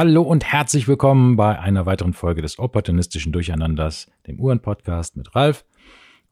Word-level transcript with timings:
Hallo 0.00 0.22
und 0.22 0.46
herzlich 0.46 0.88
willkommen 0.88 1.36
bei 1.36 1.58
einer 1.58 1.84
weiteren 1.84 2.14
Folge 2.14 2.40
des 2.40 2.58
opportunistischen 2.58 3.32
Durcheinanders, 3.32 4.10
dem 4.26 4.40
Uhren-Podcast 4.40 5.14
mit 5.18 5.36
Ralf. 5.36 5.66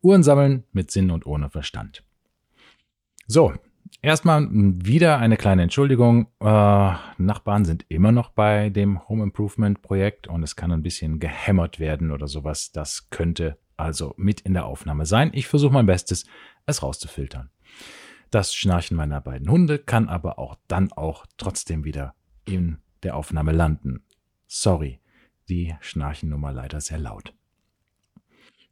Uhren 0.00 0.22
sammeln 0.22 0.64
mit 0.72 0.90
Sinn 0.90 1.10
und 1.10 1.26
ohne 1.26 1.50
Verstand. 1.50 2.02
So, 3.26 3.52
erstmal 4.00 4.48
wieder 4.50 5.18
eine 5.18 5.36
kleine 5.36 5.64
Entschuldigung. 5.64 6.28
Äh, 6.40 6.46
Nachbarn 7.18 7.66
sind 7.66 7.84
immer 7.90 8.10
noch 8.10 8.30
bei 8.30 8.70
dem 8.70 9.06
Home 9.06 9.24
Improvement 9.24 9.82
Projekt 9.82 10.28
und 10.28 10.42
es 10.42 10.56
kann 10.56 10.72
ein 10.72 10.82
bisschen 10.82 11.18
gehämmert 11.18 11.78
werden 11.78 12.10
oder 12.10 12.26
sowas. 12.26 12.72
Das 12.72 13.10
könnte 13.10 13.58
also 13.76 14.14
mit 14.16 14.40
in 14.40 14.54
der 14.54 14.64
Aufnahme 14.64 15.04
sein. 15.04 15.30
Ich 15.34 15.46
versuche 15.46 15.74
mein 15.74 15.84
Bestes, 15.84 16.24
es 16.64 16.82
rauszufiltern. 16.82 17.50
Das 18.30 18.54
Schnarchen 18.54 18.96
meiner 18.96 19.20
beiden 19.20 19.50
Hunde 19.50 19.78
kann 19.78 20.08
aber 20.08 20.38
auch 20.38 20.56
dann 20.68 20.90
auch 20.90 21.26
trotzdem 21.36 21.84
wieder 21.84 22.14
in 22.46 22.78
der 23.02 23.16
Aufnahme 23.16 23.52
landen. 23.52 24.02
Sorry, 24.46 25.00
die 25.48 25.74
schnarchen 25.80 26.30
nun 26.30 26.40
mal 26.40 26.54
leider 26.54 26.80
sehr 26.80 26.98
laut. 26.98 27.34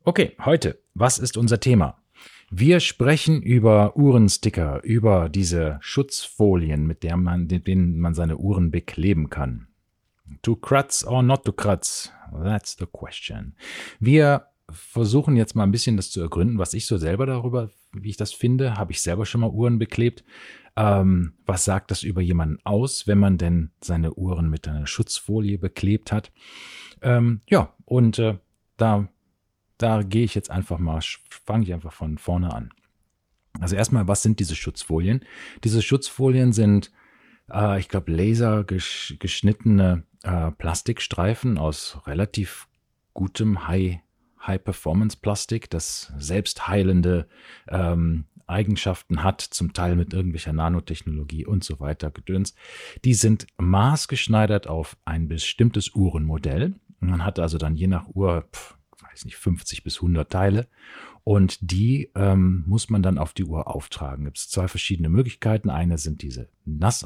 Okay, 0.05 0.37
heute, 0.45 0.81
was 0.95 1.19
ist 1.19 1.37
unser 1.37 1.61
Thema? 1.61 2.01
Wir 2.51 2.79
sprechen 2.79 3.43
über 3.43 3.97
Uhrensticker, 3.97 4.83
über 4.85 5.29
diese 5.29 5.79
Schutzfolien, 5.81 6.87
mit 6.87 7.03
der 7.03 7.17
man, 7.17 7.49
denen 7.49 7.99
man 7.99 8.15
seine 8.15 8.37
Uhren 8.37 8.71
bekleben 8.71 9.31
kann. 9.31 9.67
To 10.43 10.55
crutz 10.55 11.05
or 11.05 11.23
not 11.23 11.45
to 11.45 11.53
crutz? 11.53 12.13
That's 12.33 12.77
the 12.79 12.87
question. 12.87 13.57
Wir 13.99 14.47
versuchen 14.71 15.37
jetzt 15.37 15.55
mal 15.55 15.63
ein 15.63 15.71
bisschen 15.71 15.97
das 15.97 16.11
zu 16.11 16.21
ergründen, 16.21 16.59
was 16.59 16.75
ich 16.75 16.87
so 16.87 16.99
selber 16.99 17.27
darüber, 17.27 17.71
wie 17.93 18.11
ich 18.11 18.17
das 18.17 18.33
finde. 18.33 18.77
Habe 18.77 18.93
ich 18.93 19.01
selber 19.01 19.25
schon 19.25 19.41
mal 19.41 19.51
Uhren 19.51 19.79
beklebt? 19.79 20.25
Ähm, 20.77 21.35
was 21.47 21.65
sagt 21.65 21.91
das 21.91 22.03
über 22.03 22.21
jemanden 22.21 22.59
aus, 22.65 23.07
wenn 23.07 23.19
man 23.19 23.39
denn 23.39 23.71
seine 23.81 24.15
Uhren 24.15 24.51
mit 24.51 24.69
einer 24.69 24.87
Schutzfolie 24.87 25.59
beklebt 25.59 26.13
hat? 26.13 26.33
Ähm, 27.01 27.41
ja, 27.49 27.73
und 27.85 28.19
äh, 28.19 28.39
da, 28.77 29.09
da 29.79 30.03
gehe 30.03 30.25
ich 30.25 30.35
jetzt 30.35 30.51
einfach 30.51 30.79
mal, 30.79 31.01
fange 31.31 31.65
ich 31.65 31.73
einfach 31.73 31.93
von 31.93 32.19
vorne 32.19 32.53
an. 32.53 32.71
Also 33.61 33.77
erstmal, 33.77 34.09
was 34.09 34.23
sind 34.23 34.41
diese 34.41 34.57
Schutzfolien? 34.57 35.25
Diese 35.65 35.81
Schutzfolien 35.81 36.53
sind, 36.53 36.93
äh, 37.51 37.79
ich 37.79 37.89
glaube, 37.89 38.13
lasergeschnittene 38.13 40.03
äh, 40.25 40.51
Plastikstreifen 40.51 41.57
aus 41.57 42.01
relativ 42.07 42.69
gutem 43.15 43.67
High 43.67 44.01
High-Performance-Plastik, 44.47 45.71
das 45.71 46.13
selbstheilende 46.19 47.27
ähm, 47.69 48.25
Eigenschaften 48.47 49.23
hat, 49.23 49.41
zum 49.41 49.73
Teil 49.73 49.97
mit 49.97 50.13
irgendwelcher 50.13 50.53
Nanotechnologie 50.53 51.45
und 51.47 51.65
so 51.65 51.81
weiter 51.81 52.11
gedöns. 52.11 52.55
Die 53.05 53.15
sind 53.15 53.47
maßgeschneidert 53.59 54.69
auf 54.69 54.97
ein 55.05 55.29
bestimmtes 55.29 55.95
Uhrenmodell. 55.95 56.75
Man 57.01 57.25
hat 57.25 57.39
also 57.39 57.59
dann 57.59 57.77
je 57.77 57.89
nach 57.89 58.07
Uhr, 58.09 58.49
pf, 58.53 58.77
weiß 59.03 59.25
nicht, 59.25 59.37
50 59.37 59.83
bis 59.83 59.97
100 59.97 60.31
Teile. 60.31 60.69
Und 61.25 61.59
die 61.61 62.13
ähm, 62.15 62.63
muss 62.67 62.89
man 62.89 63.03
dann 63.03 63.19
auf 63.19 63.33
die 63.33 63.45
Uhr 63.45 63.67
auftragen. 63.67 64.27
Gibt 64.27 64.39
es 64.39 64.49
zwei 64.49 64.69
verschiedene 64.69 65.09
Möglichkeiten. 65.09 65.71
Eine 65.71 65.99
sind 65.99 66.23
diese 66.23 66.49
nass 66.65 67.03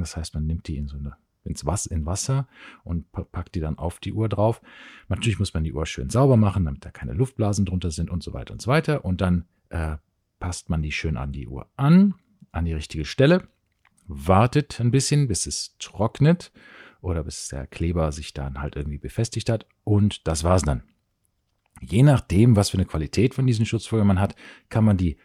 das 0.00 0.16
heißt, 0.16 0.34
man 0.34 0.46
nimmt 0.46 0.68
die 0.68 0.76
in 0.76 0.86
so 0.86 0.98
eine 0.98 1.16
ins 1.44 1.64
Wasser, 1.66 1.90
in 1.90 2.06
Wasser 2.06 2.48
und 2.84 3.10
packt 3.12 3.54
die 3.54 3.60
dann 3.60 3.78
auf 3.78 3.98
die 3.98 4.12
Uhr 4.12 4.28
drauf. 4.28 4.60
Natürlich 5.08 5.38
muss 5.38 5.54
man 5.54 5.64
die 5.64 5.72
Uhr 5.72 5.86
schön 5.86 6.10
sauber 6.10 6.36
machen, 6.36 6.64
damit 6.64 6.84
da 6.84 6.90
keine 6.90 7.12
Luftblasen 7.12 7.64
drunter 7.64 7.90
sind 7.90 8.10
und 8.10 8.22
so 8.22 8.32
weiter 8.32 8.52
und 8.52 8.62
so 8.62 8.70
weiter. 8.70 9.04
Und 9.04 9.20
dann 9.20 9.46
äh, 9.70 9.96
passt 10.38 10.70
man 10.70 10.82
die 10.82 10.92
schön 10.92 11.16
an 11.16 11.32
die 11.32 11.48
Uhr 11.48 11.70
an, 11.76 12.14
an 12.52 12.64
die 12.64 12.74
richtige 12.74 13.04
Stelle, 13.04 13.48
wartet 14.06 14.80
ein 14.80 14.90
bisschen, 14.90 15.28
bis 15.28 15.46
es 15.46 15.76
trocknet 15.78 16.52
oder 17.00 17.24
bis 17.24 17.48
der 17.48 17.66
Kleber 17.66 18.12
sich 18.12 18.34
dann 18.34 18.60
halt 18.60 18.76
irgendwie 18.76 18.98
befestigt 18.98 19.48
hat 19.48 19.66
und 19.84 20.26
das 20.26 20.44
war's 20.44 20.62
dann. 20.62 20.82
Je 21.80 22.02
nachdem, 22.02 22.56
was 22.56 22.70
für 22.70 22.76
eine 22.76 22.84
Qualität 22.84 23.34
von 23.34 23.46
diesen 23.46 23.64
Schutzfolien 23.64 24.06
man 24.06 24.20
hat, 24.20 24.34
kann 24.68 24.84
man 24.84 24.96
die 24.96 25.16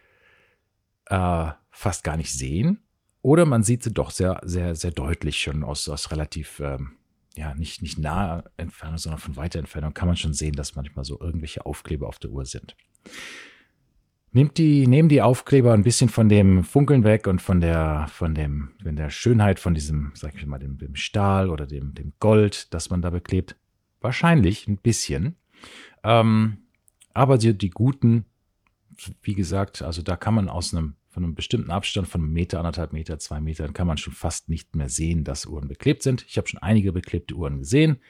äh, 1.08 1.52
fast 1.72 2.04
gar 2.04 2.16
nicht 2.16 2.32
sehen 2.32 2.85
oder 3.26 3.48
man 3.48 3.64
sieht 3.64 3.82
sie 3.82 3.92
doch 3.92 4.12
sehr, 4.12 4.40
sehr, 4.44 4.76
sehr 4.76 4.92
deutlich 4.92 5.42
schon 5.42 5.64
aus, 5.64 5.90
aus 5.90 6.12
relativ, 6.12 6.60
ähm, 6.60 6.92
ja, 7.36 7.56
nicht, 7.56 7.82
nicht 7.82 7.98
naher 7.98 8.44
Entfernung, 8.56 9.00
sondern 9.00 9.20
von 9.20 9.36
weiter 9.36 9.58
Entfernung 9.58 9.96
kann 9.96 10.08
man 10.08 10.16
schon 10.16 10.36
sehen, 10.36 10.54
dass 10.54 10.76
manchmal 10.76 11.06
so 11.06 11.20
irgendwelche 11.20 11.66
Aufkleber 11.66 12.08
auf 12.08 12.20
der 12.20 12.30
Uhr 12.30 12.46
sind. 12.46 12.76
Nehmt 14.32 14.60
die, 14.60 14.86
nehmen 14.86 15.10
die 15.10 15.24
Aufkleber 15.24 15.74
ein 15.74 15.82
bisschen 15.82 16.08
von 16.08 16.30
dem 16.30 16.64
Funkeln 16.64 17.04
weg 17.04 17.26
und 17.26 17.42
von 17.42 17.62
der, 17.62 18.06
von 18.12 18.36
dem, 18.36 18.74
von 18.84 18.96
der 18.96 19.10
Schönheit 19.10 19.60
von 19.60 19.74
diesem, 19.74 20.12
sag 20.14 20.36
ich 20.36 20.46
mal, 20.46 20.60
dem, 20.60 20.78
dem 20.78 20.96
Stahl 20.96 21.50
oder 21.50 21.66
dem, 21.66 21.96
dem 21.96 22.14
Gold, 22.20 22.72
das 22.76 22.92
man 22.92 23.02
da 23.02 23.10
beklebt. 23.10 23.56
Wahrscheinlich 24.02 24.68
ein 24.68 24.78
bisschen. 24.78 25.36
Ähm, 26.04 26.58
aber 27.16 27.40
die, 27.40 27.58
die 27.58 27.72
guten, 27.72 28.26
wie 29.24 29.34
gesagt, 29.34 29.82
also 29.82 30.04
da 30.04 30.16
kann 30.16 30.36
man 30.36 30.48
aus 30.48 30.76
einem 30.76 30.94
von 31.16 31.24
einem 31.24 31.34
bestimmten 31.34 31.72
Abstand 31.72 32.10
von 32.10 32.20
einem 32.20 32.34
Meter, 32.34 32.58
anderthalb 32.60 32.92
Meter, 32.92 33.18
zwei 33.20 33.40
Metern 33.40 33.72
kann 33.72 33.88
man 33.88 33.98
schon 33.98 34.12
fast 34.12 34.50
nicht 34.50 34.76
mehr 34.76 34.90
sehen, 34.90 35.24
dass 35.24 35.46
Uhren 35.46 35.70
beklebt 35.70 36.04
sind. 36.04 36.26
Ich 36.28 36.36
habe 36.38 36.46
schon 36.50 36.62
einige 36.62 36.92
beklebte 36.92 37.36
Uhren 37.36 37.60
gesehen. 37.60 38.02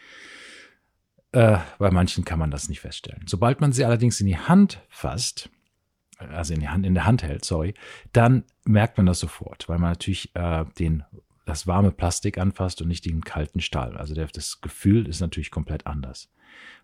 Äh, 1.31 1.59
bei 1.77 1.91
manchen 1.91 2.25
kann 2.25 2.39
man 2.39 2.49
das 2.49 2.67
nicht 2.67 2.79
feststellen. 2.79 3.27
Sobald 3.27 3.61
man 3.61 3.73
sie 3.73 3.85
allerdings 3.85 4.19
in 4.21 4.25
die 4.25 4.39
Hand 4.39 4.81
fasst, 4.89 5.51
also 6.17 6.55
in, 6.55 6.61
die 6.61 6.67
Hand, 6.67 6.83
in 6.83 6.95
der 6.95 7.05
Hand 7.05 7.21
hält, 7.21 7.45
sorry, 7.45 7.75
dann 8.11 8.43
merkt 8.65 8.97
man 8.97 9.05
das 9.05 9.19
sofort, 9.19 9.69
weil 9.69 9.77
man 9.77 9.91
natürlich 9.91 10.35
äh, 10.35 10.65
den, 10.79 11.03
das 11.45 11.67
warme 11.67 11.91
Plastik 11.91 12.39
anfasst 12.39 12.81
und 12.81 12.87
nicht 12.87 13.05
den 13.05 13.21
kalten 13.21 13.61
Stahl. 13.61 13.97
Also 13.97 14.15
der, 14.15 14.25
das 14.25 14.61
Gefühl 14.61 15.07
ist 15.07 15.19
natürlich 15.19 15.51
komplett 15.51 15.85
anders. 15.85 16.31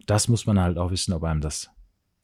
Das 0.05 0.27
muss 0.27 0.45
man 0.45 0.59
halt 0.59 0.77
auch 0.77 0.91
wissen, 0.91 1.13
ob 1.13 1.23
einem 1.23 1.41
das 1.41 1.71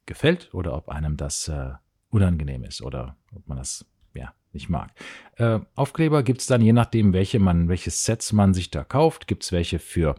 gefällt 0.05 0.53
oder 0.53 0.75
ob 0.75 0.89
einem 0.89 1.17
das 1.17 1.47
äh, 1.47 1.71
unangenehm 2.09 2.63
ist 2.63 2.81
oder 2.81 3.17
ob 3.35 3.47
man 3.47 3.57
das 3.57 3.85
ja 4.13 4.33
nicht 4.53 4.69
mag. 4.69 4.91
Äh, 5.35 5.59
Aufkleber 5.75 6.23
gibt 6.23 6.41
es 6.41 6.47
dann 6.47 6.61
je 6.61 6.73
nachdem, 6.73 7.13
welche 7.13 7.39
man, 7.39 7.69
welche 7.69 7.91
Sets 7.91 8.33
man 8.33 8.53
sich 8.53 8.71
da 8.71 8.83
kauft. 8.83 9.27
Gibt 9.27 9.43
es 9.43 9.51
welche 9.51 9.79
für 9.79 10.15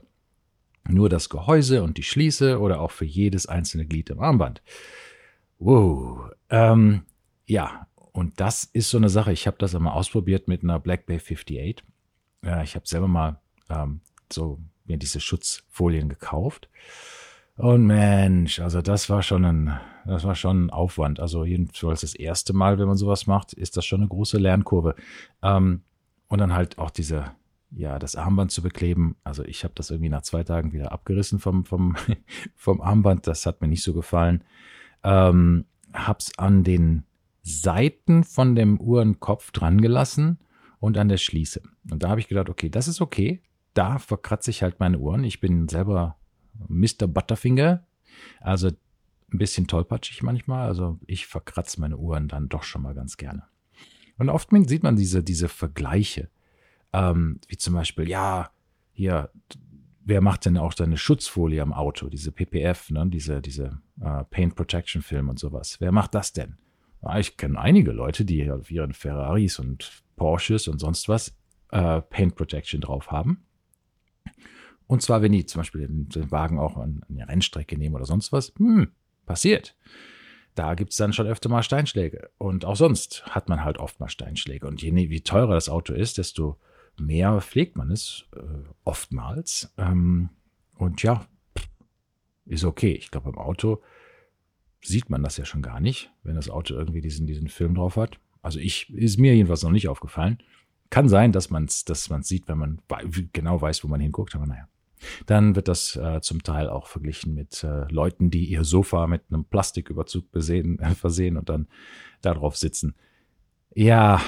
nur 0.89 1.09
das 1.09 1.29
Gehäuse 1.29 1.83
und 1.83 1.99
die 1.99 2.03
Schließe 2.03 2.59
oder 2.59 2.81
auch 2.81 2.91
für 2.91 3.05
jedes 3.05 3.47
einzelne 3.47 3.87
Glied 3.87 4.11
im 4.11 4.21
Armband. 4.21 4.63
Wow. 5.59 6.31
Ähm, 6.51 7.03
ja, 7.47 7.87
und 8.13 8.41
das 8.41 8.65
ist 8.65 8.91
so 8.91 8.99
eine 8.99 9.09
Sache. 9.09 9.33
Ich 9.33 9.47
habe 9.47 9.59
das 9.59 9.75
einmal 9.75 9.93
ausprobiert 9.93 10.49
mit 10.49 10.63
einer 10.63 10.79
Black 10.79 11.07
Bay 11.07 11.17
58. 11.17 11.85
Äh, 12.45 12.65
ich 12.65 12.75
habe 12.75 12.87
selber 12.87 13.09
mal 13.09 13.41
ähm, 13.69 14.01
so 14.33 14.61
mir 14.85 14.97
diese 14.97 15.21
Schutzfolien 15.21 16.09
gekauft. 16.09 16.69
Und 17.59 17.87
Mensch, 17.89 18.61
also 18.61 18.81
das 18.83 19.11
war 19.11 19.21
schon 19.25 19.45
ein, 19.45 19.81
das 20.07 20.23
war 20.23 20.37
schon 20.37 20.67
ein 20.67 20.71
Aufwand. 20.71 21.19
Also 21.19 21.45
jedenfalls 21.45 22.03
das 22.03 22.15
erste 22.15 22.53
Mal, 22.53 22.79
wenn 22.79 22.87
man 22.87 22.97
sowas 22.97 23.27
macht, 23.27 23.53
ist 23.53 23.77
das 23.77 23.85
schon 23.85 24.01
eine 24.01 24.09
große 24.09 24.39
Lernkurve. 24.39 24.95
Ähm, 25.43 25.83
und 26.29 26.39
dann 26.39 26.55
halt 26.55 26.79
auch 26.79 26.91
diese, 26.91 27.33
ja, 27.73 27.99
das 27.99 28.15
Armband 28.15 28.53
zu 28.53 28.63
bekleben. 28.63 29.17
Also 29.25 29.45
ich 29.45 29.65
habe 29.65 29.75
das 29.75 29.91
irgendwie 29.91 30.09
nach 30.09 30.23
zwei 30.23 30.45
Tagen 30.45 30.73
wieder 30.73 30.93
abgerissen 30.93 31.41
vom, 31.41 31.65
vom, 31.65 31.97
vom 32.55 32.81
Armband. 32.81 33.27
Das 33.27 33.45
hat 33.45 33.61
mir 33.61 33.67
nicht 33.67 33.83
so 33.83 33.93
gefallen. 33.93 34.45
Ähm, 35.03 35.65
hab's 35.93 36.31
an 36.39 36.63
den 36.63 37.03
Seiten 37.43 38.23
von 38.23 38.55
dem 38.55 38.81
Uhrenkopf 38.81 39.51
dran 39.51 39.81
gelassen 39.81 40.39
und 40.79 40.97
an 40.97 41.09
der 41.09 41.17
Schließe. 41.17 41.63
Und 41.91 42.05
da 42.05 42.11
habe 42.11 42.21
ich 42.21 42.29
gedacht, 42.29 42.51
okay, 42.51 42.69
das 42.69 42.87
ist 42.87 43.01
okay. 43.01 43.43
Da 43.75 43.99
verkratze 43.99 44.51
ich 44.51 44.63
halt 44.63 44.79
meine 44.79 45.01
Uhren. 45.01 45.25
Ich 45.25 45.41
bin 45.41 45.67
selber 45.67 46.19
Mr. 46.67 47.07
Butterfinger. 47.07 47.87
Also 48.41 48.69
ein 48.69 49.39
bisschen 49.39 49.67
tollpatschig 49.67 50.23
manchmal. 50.23 50.67
Also 50.67 50.99
ich 51.07 51.27
verkratze 51.27 51.81
meine 51.81 51.97
Uhren 51.97 52.29
dann 52.29 52.49
doch 52.49 52.63
schon 52.63 52.83
mal 52.83 52.95
ganz 52.95 53.17
gerne. 53.17 53.45
Und 54.19 54.31
oft 54.31 54.49
sieht 54.67 54.83
man 54.83 54.97
diese, 54.97 55.23
diese 55.23 55.49
Vergleiche. 55.49 56.29
Ähm, 56.93 57.41
wie 57.47 57.57
zum 57.57 57.75
Beispiel, 57.75 58.09
ja, 58.09 58.51
hier, 58.93 59.31
wer 60.05 60.21
macht 60.21 60.47
denn 60.47 60.57
auch 60.57 60.73
seine 60.73 60.97
Schutzfolie 60.97 61.63
am 61.63 61.73
Auto, 61.73 62.09
diese 62.09 62.33
PPF, 62.33 62.91
ne, 62.91 63.07
diese, 63.09 63.41
diese 63.41 63.81
äh, 64.01 64.25
Paint 64.25 64.57
Protection 64.57 65.03
Film 65.03 65.29
und 65.29 65.39
sowas. 65.39 65.77
Wer 65.81 65.93
macht 65.93 66.15
das 66.15 66.33
denn? 66.33 66.57
Ja, 67.03 67.19
ich 67.19 67.37
kenne 67.37 67.61
einige 67.61 67.93
Leute, 67.93 68.25
die 68.25 68.51
auf 68.51 68.71
ihren 68.71 68.93
Ferraris 68.93 69.59
und 69.59 70.03
Porsches 70.17 70.67
und 70.67 70.79
sonst 70.81 71.09
was 71.09 71.37
äh, 71.71 72.01
Paint 72.01 72.35
Protection 72.35 72.81
drauf 72.81 73.11
haben. 73.11 73.45
Und 74.89 75.03
zwar, 75.03 75.23
wenn 75.23 75.33
die 75.33 75.47
zum 75.47 75.61
Beispiel 75.61 75.87
den, 75.87 76.31
Wagen 76.31 76.59
auch 76.59 76.79
an, 76.79 77.05
eine 77.09 77.29
Rennstrecke 77.29 77.77
nehmen 77.77 77.95
oder 77.95 78.07
sonst 78.07 78.33
was, 78.33 78.53
hm, 78.57 78.89
passiert. 79.27 79.77
Da 80.55 80.75
gibt 80.75 80.91
es 80.91 80.97
dann 80.97 81.13
schon 81.13 81.27
öfter 81.27 81.49
mal 81.49 81.63
Steinschläge. 81.63 82.31
Und 82.39 82.65
auch 82.65 82.75
sonst 82.75 83.25
hat 83.27 83.49
man 83.49 83.63
halt 83.63 83.79
oft 83.79 84.01
mal 84.01 84.09
Steinschläge. 84.09 84.67
Und 84.67 84.83
je 84.83 84.93
wie 84.93 85.21
teurer 85.21 85.55
das 85.55 85.69
Auto 85.69 85.93
ist, 85.93 86.19
desto 86.19 86.59
mehr 86.99 87.41
pflegt 87.41 87.77
man 87.77 87.91
es 87.91 88.25
äh, 88.35 88.41
oftmals. 88.83 89.73
Ähm, 89.77 90.31
und 90.77 91.03
ja, 91.03 91.27
ist 92.47 92.65
okay. 92.65 92.93
Ich 92.93 93.11
glaube, 93.11 93.31
beim 93.31 93.41
Auto 93.41 93.83
sieht 94.83 95.11
man 95.11 95.23
das 95.23 95.37
ja 95.37 95.45
schon 95.45 95.63
gar 95.63 95.81
nicht, 95.81 96.11
wenn 96.23 96.35
das 96.35 96.49
Auto 96.49 96.75
irgendwie 96.75 97.03
diesen, 97.03 97.27
diesen 97.27 97.49
Film 97.49 97.75
drauf 97.75 97.97
hat. 97.97 98.19
Also 98.41 98.59
ich, 98.59 98.93
ist 98.95 99.19
mir 99.19 99.35
jedenfalls 99.35 99.63
noch 99.63 99.71
nicht 99.71 99.89
aufgefallen. 99.89 100.39
Kann 100.89 101.09
sein, 101.09 101.33
dass 101.33 101.51
man 101.51 101.67
es 101.67 101.85
dass 101.85 102.09
man's 102.09 102.29
sieht, 102.29 102.49
wenn 102.49 102.59
man 102.59 102.81
genau 103.35 103.61
weiß, 103.61 103.85
wo 103.85 103.89
man 103.89 104.01
hinguckt, 104.01 104.35
aber 104.35 104.47
naja. 104.47 104.67
Dann 105.27 105.57
wird 105.57 105.69
das 105.69 105.97
äh, 105.97 106.21
zum 106.21 106.43
Teil 106.43 106.69
auch 106.69 106.87
verglichen 106.87 107.35
mit 107.35 107.65
äh, 107.65 107.91
Leuten, 107.91 108.31
die 108.31 108.45
ihr 108.47 108.65
Sofa 108.65 109.07
mit 109.07 109.23
einem 109.31 109.45
Plastiküberzug 109.45 110.31
besehen, 110.31 110.79
äh, 110.79 110.95
versehen 110.95 111.37
und 111.37 111.49
dann 111.49 111.69
darauf 112.21 112.57
sitzen. 112.57 112.95
Ja, 113.75 114.21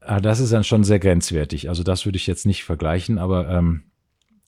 äh, 0.00 0.20
das 0.20 0.40
ist 0.40 0.52
dann 0.52 0.64
schon 0.64 0.84
sehr 0.84 0.98
grenzwertig. 0.98 1.68
Also 1.68 1.82
das 1.82 2.04
würde 2.04 2.16
ich 2.16 2.26
jetzt 2.26 2.46
nicht 2.46 2.64
vergleichen, 2.64 3.18
aber 3.18 3.48
ähm, 3.48 3.84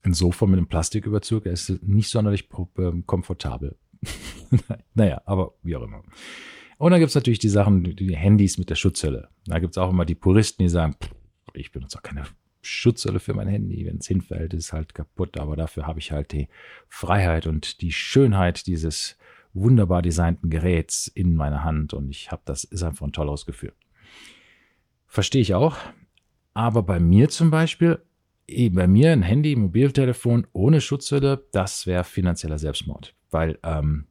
ein 0.03 0.15
Sofa 0.15 0.47
mit 0.47 0.59
einem 0.59 0.69
Plastiküberzug 0.69 1.47
ist 1.47 1.83
nicht 1.83 2.09
sonderlich 2.09 2.49
ähm, 2.79 3.07
komfortabel. 3.07 3.77
naja, 4.95 5.21
aber 5.27 5.55
wie 5.63 5.77
auch 5.77 5.83
immer. 5.83 6.03
Und 6.79 6.93
dann 6.93 7.01
gibt 7.01 7.11
es 7.11 7.15
natürlich 7.15 7.39
die 7.39 7.51
Sachen, 7.51 7.85
die 7.85 8.17
Handys 8.17 8.57
mit 8.57 8.71
der 8.71 8.75
Schutzhülle. 8.75 9.29
Da 9.45 9.59
gibt 9.59 9.75
es 9.75 9.79
auch 9.79 9.91
immer 9.91 10.07
die 10.07 10.15
Puristen, 10.15 10.65
die 10.65 10.71
sagen, 10.71 10.97
ich 11.53 11.73
benutze 11.73 11.99
auch 11.99 12.03
keine 12.03 12.25
Schutzhülle 12.63 13.21
für 13.21 13.35
mein 13.35 13.49
Handy. 13.49 13.87
Wenn 13.87 13.99
es 13.99 14.07
hinfällt, 14.07 14.55
ist 14.55 14.67
es 14.67 14.73
halt 14.73 14.95
kaputt. 14.95 15.39
Aber 15.39 15.57
dafür 15.57 15.87
habe 15.87 15.99
ich 15.99 16.13
halt 16.13 16.33
die 16.33 16.49
Freiheit 16.89 17.47
und 17.47 17.81
die 17.81 17.93
Schönheit 17.93 18.67
dieses 18.67 19.17
wunderbar 19.53 20.03
designten 20.03 20.51
Geräts 20.51 21.09
in 21.09 21.35
meiner 21.35 21.65
Hand. 21.65 21.95
Und 21.95 22.11
ich 22.11 22.31
habe 22.31 22.43
das, 22.45 22.65
ist 22.65 22.83
einfach 22.83 23.07
ein 23.07 23.13
tolles 23.13 23.47
Gefühl. 23.47 23.73
Verstehe 25.07 25.43
ich 25.43 25.55
auch. 25.55 25.77
Aber 26.55 26.83
bei 26.83 27.01
mir 27.01 27.29
zum 27.29 27.51
Beispiel, 27.51 28.01
eh, 28.47 28.69
bei 28.69 28.87
mir 28.87 29.13
ein 29.13 29.23
Handy, 29.23 29.57
Mobiltelefon 29.57 30.47
ohne 30.53 30.81
Schutzhülle, 30.81 31.47
das 31.53 31.87
wäre 31.87 32.05
finanzieller 32.05 32.59
Selbstmord. 32.59 33.15
Weil 33.31 33.59
ähm, 33.63 34.07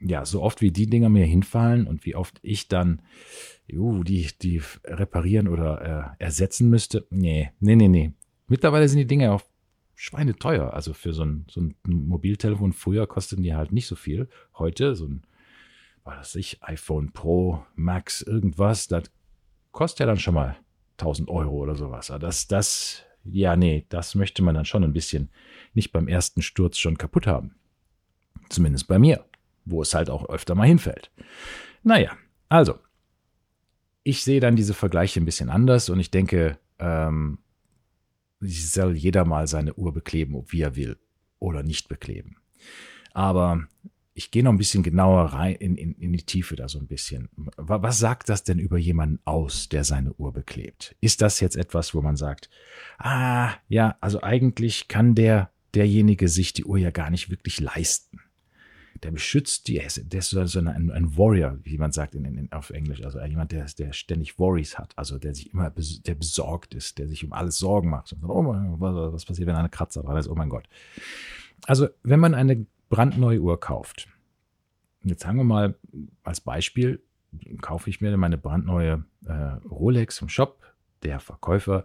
ja, 0.00 0.24
so 0.24 0.42
oft 0.42 0.60
wie 0.60 0.70
die 0.70 0.88
Dinger 0.88 1.08
mir 1.08 1.24
hinfallen 1.24 1.86
und 1.86 2.04
wie 2.04 2.14
oft 2.14 2.38
ich 2.42 2.68
dann 2.68 3.02
uh, 3.72 4.04
die, 4.04 4.28
die 4.40 4.60
reparieren 4.84 5.48
oder 5.48 6.16
äh, 6.18 6.24
ersetzen 6.24 6.68
müsste, 6.68 7.06
nee, 7.10 7.50
nee, 7.60 7.76
nee, 7.76 7.88
nee. 7.88 8.12
Mittlerweile 8.46 8.88
sind 8.88 8.98
die 8.98 9.06
Dinger 9.06 9.32
auch 9.32 9.42
schweineteuer. 9.94 10.72
Also 10.72 10.92
für 10.92 11.12
so 11.12 11.24
ein, 11.24 11.46
so 11.50 11.60
ein 11.60 11.74
Mobiltelefon 11.84 12.72
früher 12.72 13.06
kosteten 13.06 13.42
die 13.42 13.54
halt 13.54 13.72
nicht 13.72 13.86
so 13.86 13.96
viel. 13.96 14.28
Heute 14.56 14.94
so 14.94 15.06
ein, 15.06 15.22
was 16.04 16.34
ich, 16.36 16.62
iPhone 16.62 17.12
Pro 17.12 17.64
Max 17.74 18.22
irgendwas, 18.22 18.86
das 18.86 19.10
kostet 19.72 20.00
ja 20.00 20.06
dann 20.06 20.18
schon 20.18 20.34
mal 20.34 20.56
1000 20.98 21.28
Euro 21.28 21.56
oder 21.56 21.74
sowas. 21.74 22.12
Das, 22.20 22.46
das, 22.46 23.02
ja, 23.24 23.56
nee, 23.56 23.86
das 23.88 24.14
möchte 24.14 24.42
man 24.42 24.54
dann 24.54 24.64
schon 24.64 24.84
ein 24.84 24.92
bisschen 24.92 25.30
nicht 25.74 25.90
beim 25.92 26.06
ersten 26.06 26.42
Sturz 26.42 26.78
schon 26.78 26.98
kaputt 26.98 27.26
haben. 27.26 27.56
Zumindest 28.48 28.86
bei 28.86 28.98
mir 28.98 29.24
wo 29.66 29.82
es 29.82 29.94
halt 29.94 30.08
auch 30.08 30.28
öfter 30.28 30.54
mal 30.54 30.66
hinfällt. 30.66 31.10
Naja, 31.82 32.16
also, 32.48 32.78
ich 34.02 34.22
sehe 34.22 34.40
dann 34.40 34.56
diese 34.56 34.74
Vergleiche 34.74 35.20
ein 35.20 35.24
bisschen 35.24 35.50
anders 35.50 35.90
und 35.90 36.00
ich 36.00 36.10
denke, 36.10 36.58
ähm, 36.78 37.38
soll 38.40 38.96
jeder 38.96 39.24
mal 39.24 39.46
seine 39.46 39.74
Uhr 39.74 39.92
bekleben, 39.92 40.34
ob 40.34 40.52
wie 40.52 40.62
er 40.62 40.76
will 40.76 40.96
oder 41.38 41.62
nicht 41.62 41.88
bekleben. 41.88 42.36
Aber 43.12 43.66
ich 44.14 44.30
gehe 44.30 44.42
noch 44.42 44.52
ein 44.52 44.58
bisschen 44.58 44.82
genauer 44.82 45.24
rein 45.26 45.56
in, 45.56 45.76
in, 45.76 45.94
in 45.94 46.12
die 46.12 46.24
Tiefe 46.24 46.56
da 46.56 46.68
so 46.68 46.78
ein 46.78 46.86
bisschen. 46.86 47.28
Was 47.56 47.98
sagt 47.98 48.28
das 48.28 48.44
denn 48.44 48.58
über 48.58 48.78
jemanden 48.78 49.18
aus, 49.24 49.68
der 49.68 49.84
seine 49.84 50.12
Uhr 50.14 50.32
beklebt? 50.32 50.96
Ist 51.00 51.20
das 51.20 51.40
jetzt 51.40 51.56
etwas, 51.56 51.94
wo 51.94 52.00
man 52.00 52.16
sagt, 52.16 52.48
ah, 52.98 53.52
ja, 53.68 53.96
also 54.00 54.22
eigentlich 54.22 54.88
kann 54.88 55.14
der, 55.14 55.50
derjenige 55.74 56.28
sich 56.28 56.52
die 56.52 56.64
Uhr 56.64 56.78
ja 56.78 56.90
gar 56.90 57.10
nicht 57.10 57.28
wirklich 57.30 57.60
leisten 57.60 58.20
der 59.02 59.10
beschützt 59.10 59.68
die, 59.68 59.74
der 59.74 60.18
ist 60.18 60.30
so 60.30 60.58
ein, 60.58 60.90
ein 60.90 61.16
Warrior, 61.16 61.58
wie 61.62 61.78
man 61.78 61.92
sagt 61.92 62.14
in, 62.14 62.24
in, 62.24 62.52
auf 62.52 62.70
Englisch, 62.70 63.02
also 63.02 63.20
jemand, 63.20 63.52
der, 63.52 63.66
der 63.78 63.92
ständig 63.92 64.38
Worries 64.38 64.78
hat, 64.78 64.92
also 64.96 65.18
der 65.18 65.34
sich 65.34 65.52
immer, 65.52 65.70
der 65.70 66.14
besorgt 66.14 66.74
ist, 66.74 66.98
der 66.98 67.08
sich 67.08 67.24
um 67.24 67.32
alles 67.32 67.58
Sorgen 67.58 67.90
macht. 67.90 68.12
Und 68.12 68.20
sagt, 68.20 68.32
oh 68.32 68.44
was, 68.78 69.12
was 69.12 69.24
passiert, 69.24 69.48
wenn 69.48 69.56
eine 69.56 69.68
Kratzer 69.68 70.02
dran 70.02 70.16
ist? 70.16 70.28
Oh 70.28 70.34
mein 70.34 70.48
Gott. 70.48 70.68
Also, 71.66 71.88
wenn 72.02 72.20
man 72.20 72.34
eine 72.34 72.66
brandneue 72.88 73.40
Uhr 73.40 73.58
kauft, 73.58 74.08
jetzt 75.02 75.22
sagen 75.22 75.38
wir 75.38 75.44
mal 75.44 75.76
als 76.22 76.40
Beispiel, 76.40 77.02
kaufe 77.60 77.90
ich 77.90 78.00
mir 78.00 78.16
meine 78.16 78.38
brandneue 78.38 79.04
äh, 79.26 79.32
Rolex 79.68 80.22
im 80.22 80.28
Shop, 80.28 80.62
der 81.02 81.20
Verkäufer 81.20 81.84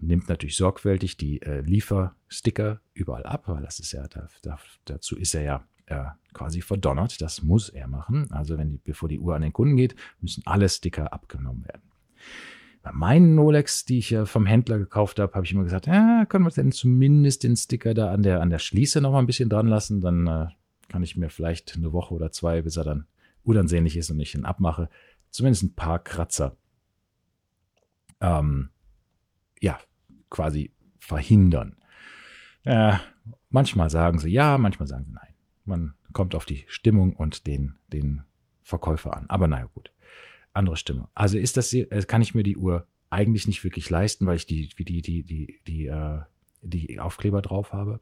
nimmt 0.00 0.28
natürlich 0.28 0.56
sorgfältig 0.56 1.16
die 1.16 1.42
äh, 1.42 1.60
Liefersticker 1.60 2.80
überall 2.94 3.24
ab, 3.24 3.48
weil 3.48 3.62
das 3.62 3.80
ist 3.80 3.92
ja, 3.92 4.06
da, 4.08 4.28
da, 4.42 4.58
dazu 4.84 5.16
ist 5.16 5.34
er 5.34 5.42
ja 5.42 5.68
äh, 5.90 6.04
quasi 6.32 6.62
verdonnert. 6.62 7.20
Das 7.20 7.42
muss 7.42 7.68
er 7.68 7.88
machen. 7.88 8.30
Also 8.30 8.56
wenn 8.56 8.70
die, 8.70 8.78
bevor 8.78 9.08
die 9.08 9.18
Uhr 9.18 9.34
an 9.34 9.42
den 9.42 9.52
Kunden 9.52 9.76
geht, 9.76 9.94
müssen 10.20 10.42
alle 10.46 10.68
Sticker 10.68 11.12
abgenommen 11.12 11.64
werden. 11.66 11.82
Bei 12.82 12.92
meinen 12.92 13.38
Rolex, 13.38 13.84
die 13.84 13.98
ich 13.98 14.16
vom 14.24 14.46
Händler 14.46 14.78
gekauft 14.78 15.18
habe, 15.18 15.34
habe 15.34 15.44
ich 15.44 15.52
immer 15.52 15.64
gesagt, 15.64 15.86
ja, 15.86 16.24
können 16.26 16.46
wir 16.46 16.50
denn 16.50 16.72
zumindest 16.72 17.42
den 17.42 17.56
Sticker 17.56 17.92
da 17.92 18.10
an 18.10 18.22
der, 18.22 18.40
an 18.40 18.48
der 18.48 18.58
Schließe 18.58 19.00
noch 19.00 19.12
mal 19.12 19.18
ein 19.18 19.26
bisschen 19.26 19.50
dran 19.50 19.66
lassen, 19.66 20.00
dann 20.00 20.26
äh, 20.26 20.46
kann 20.88 21.02
ich 21.02 21.16
mir 21.16 21.28
vielleicht 21.28 21.76
eine 21.76 21.92
Woche 21.92 22.14
oder 22.14 22.32
zwei, 22.32 22.62
bis 22.62 22.76
er 22.76 22.84
dann 22.84 23.06
unansehnlich 23.42 23.96
ist 23.96 24.10
und 24.10 24.20
ich 24.20 24.34
ihn 24.34 24.46
abmache, 24.46 24.88
zumindest 25.30 25.64
ein 25.64 25.74
paar 25.74 25.98
Kratzer, 25.98 26.56
ähm, 28.20 28.70
ja, 29.60 29.78
quasi 30.30 30.72
verhindern. 30.98 31.76
Äh, 32.64 32.94
manchmal 33.50 33.90
sagen 33.90 34.18
sie 34.18 34.30
ja, 34.30 34.56
manchmal 34.56 34.88
sagen 34.88 35.04
sie 35.04 35.12
nein. 35.12 35.29
Man 35.70 35.94
kommt 36.12 36.34
auf 36.34 36.44
die 36.44 36.64
Stimmung 36.66 37.14
und 37.14 37.46
den, 37.46 37.76
den 37.92 38.22
Verkäufer 38.62 39.16
an. 39.16 39.26
Aber 39.28 39.46
naja, 39.48 39.68
gut. 39.72 39.92
Andere 40.52 40.76
Stimme. 40.76 41.08
Also 41.14 41.38
ist 41.38 41.56
das, 41.56 41.72
äh, 41.72 41.86
kann 42.06 42.22
ich 42.22 42.34
mir 42.34 42.42
die 42.42 42.56
Uhr 42.56 42.86
eigentlich 43.08 43.46
nicht 43.46 43.62
wirklich 43.62 43.88
leisten, 43.88 44.26
weil 44.26 44.36
ich 44.36 44.46
die, 44.46 44.68
die, 44.68 44.84
die, 44.84 45.00
die, 45.00 45.22
die, 45.22 45.60
die, 45.66 45.86
äh, 45.86 46.20
die 46.62 46.98
Aufkleber 46.98 47.40
drauf 47.40 47.72
habe. 47.72 48.00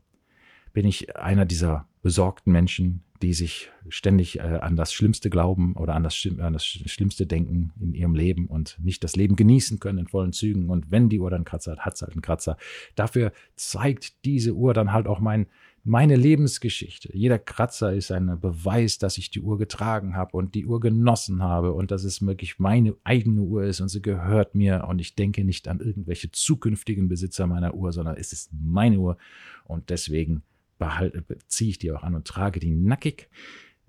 Bin 0.72 0.86
ich 0.86 1.16
einer 1.16 1.44
dieser 1.44 1.86
besorgten 2.02 2.52
Menschen, 2.52 3.02
die 3.22 3.34
sich 3.34 3.70
ständig 3.88 4.38
äh, 4.38 4.42
an 4.42 4.76
das 4.76 4.92
Schlimmste 4.92 5.30
glauben 5.30 5.74
oder 5.74 5.94
an 5.94 6.04
das, 6.04 6.26
an 6.38 6.52
das 6.52 6.64
Schlimmste 6.64 7.26
denken 7.26 7.72
in 7.80 7.94
ihrem 7.94 8.14
Leben 8.14 8.46
und 8.46 8.78
nicht 8.80 9.02
das 9.02 9.16
Leben 9.16 9.36
genießen 9.36 9.80
können 9.80 9.98
in 9.98 10.06
vollen 10.06 10.32
Zügen. 10.32 10.70
Und 10.70 10.90
wenn 10.90 11.08
die 11.08 11.18
Uhr 11.18 11.30
dann 11.30 11.44
Kratzer 11.44 11.72
hat, 11.72 11.80
hat 11.80 11.94
es 11.94 12.02
halt 12.02 12.12
einen 12.12 12.22
Kratzer. 12.22 12.56
Dafür 12.94 13.32
zeigt 13.56 14.24
diese 14.24 14.54
Uhr 14.54 14.74
dann 14.74 14.92
halt 14.92 15.08
auch 15.08 15.18
mein, 15.18 15.46
meine 15.84 16.16
Lebensgeschichte. 16.16 17.10
Jeder 17.16 17.38
Kratzer 17.38 17.92
ist 17.92 18.12
ein 18.12 18.38
Beweis, 18.40 18.98
dass 18.98 19.18
ich 19.18 19.30
die 19.30 19.40
Uhr 19.40 19.58
getragen 19.58 20.14
habe 20.14 20.36
und 20.36 20.54
die 20.54 20.66
Uhr 20.66 20.80
genossen 20.80 21.42
habe 21.42 21.72
und 21.72 21.90
dass 21.90 22.04
es 22.04 22.24
wirklich 22.24 22.58
meine 22.58 22.94
eigene 23.04 23.40
Uhr 23.40 23.64
ist 23.64 23.80
und 23.80 23.88
sie 23.88 24.02
gehört 24.02 24.54
mir 24.54 24.86
und 24.88 25.00
ich 25.00 25.14
denke 25.14 25.44
nicht 25.44 25.66
an 25.66 25.80
irgendwelche 25.80 26.30
zukünftigen 26.30 27.08
Besitzer 27.08 27.46
meiner 27.46 27.74
Uhr, 27.74 27.92
sondern 27.92 28.16
es 28.16 28.32
ist 28.32 28.50
meine 28.52 28.98
Uhr 28.98 29.16
und 29.64 29.90
deswegen 29.90 30.42
behalte, 30.78 31.24
ziehe 31.46 31.70
ich 31.70 31.78
die 31.78 31.92
auch 31.92 32.02
an 32.02 32.14
und 32.14 32.26
trage 32.26 32.60
die 32.60 32.70
nackig. 32.70 33.28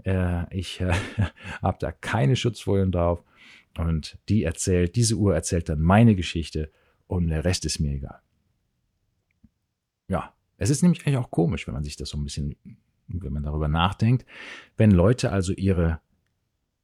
Äh, 0.03 0.55
ich 0.55 0.81
äh, 0.81 0.93
habe 1.61 1.77
da 1.79 1.91
keine 1.91 2.35
Schutzfolien 2.35 2.91
drauf 2.91 3.23
und 3.77 4.17
die 4.27 4.43
erzählt, 4.43 4.95
diese 4.95 5.15
Uhr 5.15 5.35
erzählt 5.35 5.69
dann 5.69 5.81
meine 5.81 6.15
Geschichte 6.15 6.71
und 7.07 7.27
der 7.27 7.45
Rest 7.45 7.65
ist 7.65 7.79
mir 7.79 7.93
egal. 7.93 8.19
Ja, 10.07 10.33
es 10.57 10.69
ist 10.69 10.81
nämlich 10.81 11.05
eigentlich 11.05 11.17
auch 11.17 11.31
komisch, 11.31 11.67
wenn 11.67 11.73
man 11.73 11.83
sich 11.83 11.95
das 11.95 12.09
so 12.09 12.17
ein 12.17 12.23
bisschen, 12.23 12.55
wenn 13.07 13.33
man 13.33 13.43
darüber 13.43 13.67
nachdenkt, 13.67 14.25
wenn 14.77 14.91
Leute 14.91 15.31
also 15.31 15.53
ihre, 15.53 16.01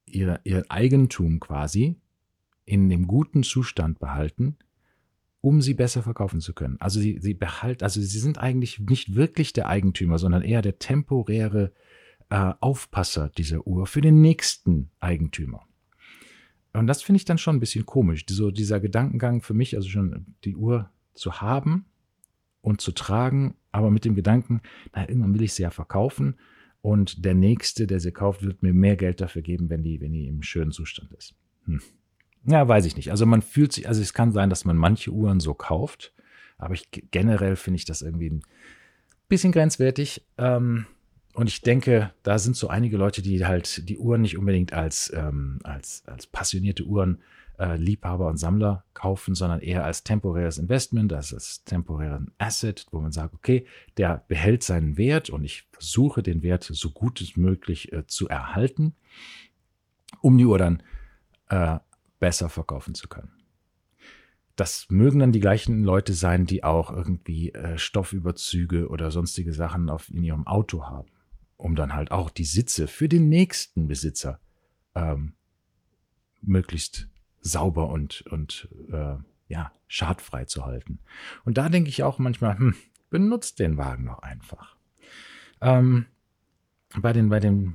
ihre, 0.06 0.40
ihr 0.44 0.64
Eigentum 0.68 1.40
quasi 1.40 1.96
in 2.64 2.88
dem 2.88 3.06
guten 3.06 3.42
Zustand 3.42 3.98
behalten, 3.98 4.56
um 5.46 5.62
sie 5.62 5.74
besser 5.74 6.02
verkaufen 6.02 6.40
zu 6.40 6.54
können. 6.54 6.76
Also 6.80 6.98
sie, 6.98 7.20
sie 7.20 7.32
behalten, 7.32 7.84
also 7.84 8.00
sie 8.00 8.18
sind 8.18 8.36
eigentlich 8.36 8.80
nicht 8.80 9.14
wirklich 9.14 9.52
der 9.52 9.68
Eigentümer, 9.68 10.18
sondern 10.18 10.42
eher 10.42 10.60
der 10.60 10.80
temporäre 10.80 11.72
äh, 12.30 12.54
Aufpasser 12.58 13.28
dieser 13.28 13.64
Uhr 13.64 13.86
für 13.86 14.00
den 14.00 14.20
nächsten 14.20 14.90
Eigentümer. 14.98 15.64
Und 16.72 16.88
das 16.88 17.00
finde 17.00 17.18
ich 17.18 17.26
dann 17.26 17.38
schon 17.38 17.54
ein 17.54 17.60
bisschen 17.60 17.86
komisch. 17.86 18.24
So 18.28 18.50
dieser 18.50 18.80
Gedankengang 18.80 19.40
für 19.40 19.54
mich, 19.54 19.76
also 19.76 19.88
schon 19.88 20.34
die 20.42 20.56
Uhr 20.56 20.90
zu 21.14 21.40
haben 21.40 21.84
und 22.60 22.80
zu 22.80 22.90
tragen, 22.90 23.54
aber 23.70 23.92
mit 23.92 24.04
dem 24.04 24.16
Gedanken, 24.16 24.62
na, 24.96 25.08
irgendwann 25.08 25.34
will 25.34 25.42
ich 25.42 25.52
sie 25.52 25.62
ja 25.62 25.70
verkaufen 25.70 26.34
und 26.80 27.24
der 27.24 27.34
Nächste, 27.34 27.86
der 27.86 28.00
sie 28.00 28.10
kauft, 28.10 28.42
wird 28.42 28.64
mir 28.64 28.74
mehr 28.74 28.96
Geld 28.96 29.20
dafür 29.20 29.42
geben, 29.42 29.70
wenn 29.70 29.84
die, 29.84 30.00
wenn 30.00 30.12
die 30.12 30.26
im 30.26 30.42
schönen 30.42 30.72
Zustand 30.72 31.12
ist. 31.12 31.36
Hm. 31.66 31.80
Ja, 32.46 32.66
weiß 32.66 32.86
ich 32.86 32.96
nicht. 32.96 33.10
Also 33.10 33.26
man 33.26 33.42
fühlt 33.42 33.72
sich, 33.72 33.88
also 33.88 34.00
es 34.00 34.14
kann 34.14 34.32
sein, 34.32 34.50
dass 34.50 34.64
man 34.64 34.76
manche 34.76 35.10
Uhren 35.10 35.40
so 35.40 35.54
kauft, 35.54 36.12
aber 36.58 36.74
ich, 36.74 36.88
generell 37.10 37.56
finde 37.56 37.76
ich 37.76 37.84
das 37.84 38.02
irgendwie 38.02 38.30
ein 38.30 38.42
bisschen 39.28 39.52
grenzwertig. 39.52 40.24
Ähm, 40.38 40.86
und 41.34 41.48
ich 41.48 41.60
denke, 41.60 42.12
da 42.22 42.38
sind 42.38 42.56
so 42.56 42.68
einige 42.68 42.96
Leute, 42.96 43.20
die 43.20 43.44
halt 43.44 43.88
die 43.88 43.98
Uhren 43.98 44.22
nicht 44.22 44.38
unbedingt 44.38 44.72
als, 44.72 45.12
ähm, 45.14 45.58
als, 45.64 46.04
als 46.06 46.26
passionierte 46.26 46.84
Uhren 46.84 47.20
äh, 47.58 47.76
Liebhaber 47.76 48.28
und 48.28 48.38
Sammler 48.38 48.84
kaufen, 48.94 49.34
sondern 49.34 49.60
eher 49.60 49.84
als 49.84 50.04
temporäres 50.04 50.58
Investment, 50.58 51.12
als, 51.12 51.34
als 51.34 51.64
temporären 51.64 52.30
Asset, 52.38 52.86
wo 52.90 53.00
man 53.00 53.12
sagt, 53.12 53.34
okay, 53.34 53.66
der 53.96 54.24
behält 54.28 54.62
seinen 54.62 54.96
Wert 54.96 55.30
und 55.30 55.44
ich 55.44 55.68
versuche 55.72 56.22
den 56.22 56.42
Wert 56.42 56.64
so 56.64 56.90
gut 56.90 57.20
es 57.20 57.36
möglich 57.36 57.92
äh, 57.92 58.06
zu 58.06 58.28
erhalten, 58.28 58.94
um 60.20 60.38
die 60.38 60.46
Uhr 60.46 60.58
dann 60.58 60.82
äh, 61.48 61.78
besser 62.18 62.48
verkaufen 62.48 62.94
zu 62.94 63.08
können. 63.08 63.32
das 64.56 64.86
mögen 64.88 65.18
dann 65.18 65.32
die 65.32 65.40
gleichen 65.40 65.84
Leute 65.84 66.14
sein, 66.14 66.46
die 66.46 66.64
auch 66.64 66.90
irgendwie 66.90 67.52
äh, 67.52 67.76
Stoffüberzüge 67.78 68.88
oder 68.88 69.10
sonstige 69.10 69.52
Sachen 69.52 69.90
auf, 69.90 70.08
in 70.08 70.24
ihrem 70.24 70.46
Auto 70.46 70.84
haben, 70.86 71.08
um 71.58 71.76
dann 71.76 71.92
halt 71.92 72.10
auch 72.10 72.30
die 72.30 72.44
Sitze 72.44 72.86
für 72.86 73.08
den 73.08 73.28
nächsten 73.28 73.86
Besitzer 73.86 74.40
ähm, 74.94 75.34
möglichst 76.40 77.08
sauber 77.40 77.90
und, 77.90 78.22
und 78.28 78.68
äh, 78.90 79.16
ja, 79.48 79.72
schadfrei 79.88 80.46
zu 80.46 80.64
halten. 80.64 81.00
Und 81.44 81.58
da 81.58 81.68
denke 81.68 81.90
ich 81.90 82.02
auch 82.02 82.18
manchmal, 82.18 82.58
hm, 82.58 82.74
benutzt 83.10 83.58
den 83.58 83.76
Wagen 83.76 84.04
noch 84.04 84.20
einfach. 84.20 84.76
Ähm, 85.60 86.06
bei 87.00 87.12
den, 87.12 87.28
bei 87.28 87.40
den, 87.40 87.74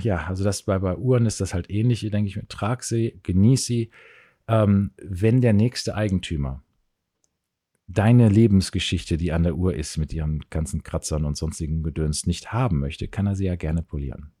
ja, 0.00 0.26
also 0.26 0.44
das 0.44 0.62
bei, 0.62 0.78
bei 0.78 0.96
Uhren 0.96 1.26
ist 1.26 1.40
das 1.40 1.54
halt 1.54 1.70
ähnlich, 1.70 2.00
denke 2.10 2.28
ich, 2.28 2.40
trag 2.48 2.82
sie, 2.82 3.18
genieß 3.22 3.66
sie. 3.66 3.90
Ähm, 4.48 4.92
wenn 5.02 5.40
der 5.40 5.52
nächste 5.52 5.94
Eigentümer 5.94 6.62
deine 7.86 8.28
Lebensgeschichte, 8.28 9.16
die 9.16 9.32
an 9.32 9.42
der 9.42 9.56
Uhr 9.56 9.74
ist, 9.74 9.96
mit 9.96 10.12
ihren 10.12 10.44
ganzen 10.50 10.82
Kratzern 10.82 11.24
und 11.24 11.36
sonstigen 11.36 11.82
Gedöns 11.82 12.26
nicht 12.26 12.52
haben 12.52 12.78
möchte, 12.78 13.08
kann 13.08 13.26
er 13.26 13.34
sie 13.34 13.46
ja 13.46 13.56
gerne 13.56 13.82
polieren. 13.82 14.32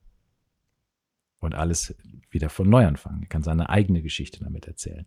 Und 1.40 1.54
alles 1.54 1.96
wieder 2.30 2.48
von 2.48 2.68
neu 2.68 2.86
anfangen. 2.86 3.22
Er 3.22 3.28
kann 3.28 3.42
seine 3.42 3.70
eigene 3.70 4.02
Geschichte 4.02 4.44
damit 4.44 4.66
erzählen. 4.66 5.06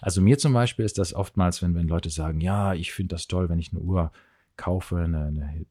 Also 0.00 0.20
mir 0.20 0.38
zum 0.38 0.52
Beispiel 0.52 0.84
ist 0.84 0.98
das 0.98 1.14
oftmals, 1.14 1.62
wenn, 1.62 1.74
wenn 1.74 1.88
Leute 1.88 2.10
sagen, 2.10 2.40
ja, 2.40 2.74
ich 2.74 2.92
finde 2.92 3.14
das 3.14 3.26
toll, 3.26 3.48
wenn 3.48 3.58
ich 3.58 3.72
eine 3.72 3.80
Uhr 3.80 4.12
kaufe, 4.56 4.98
eine, 4.98 5.24
eine 5.26 5.66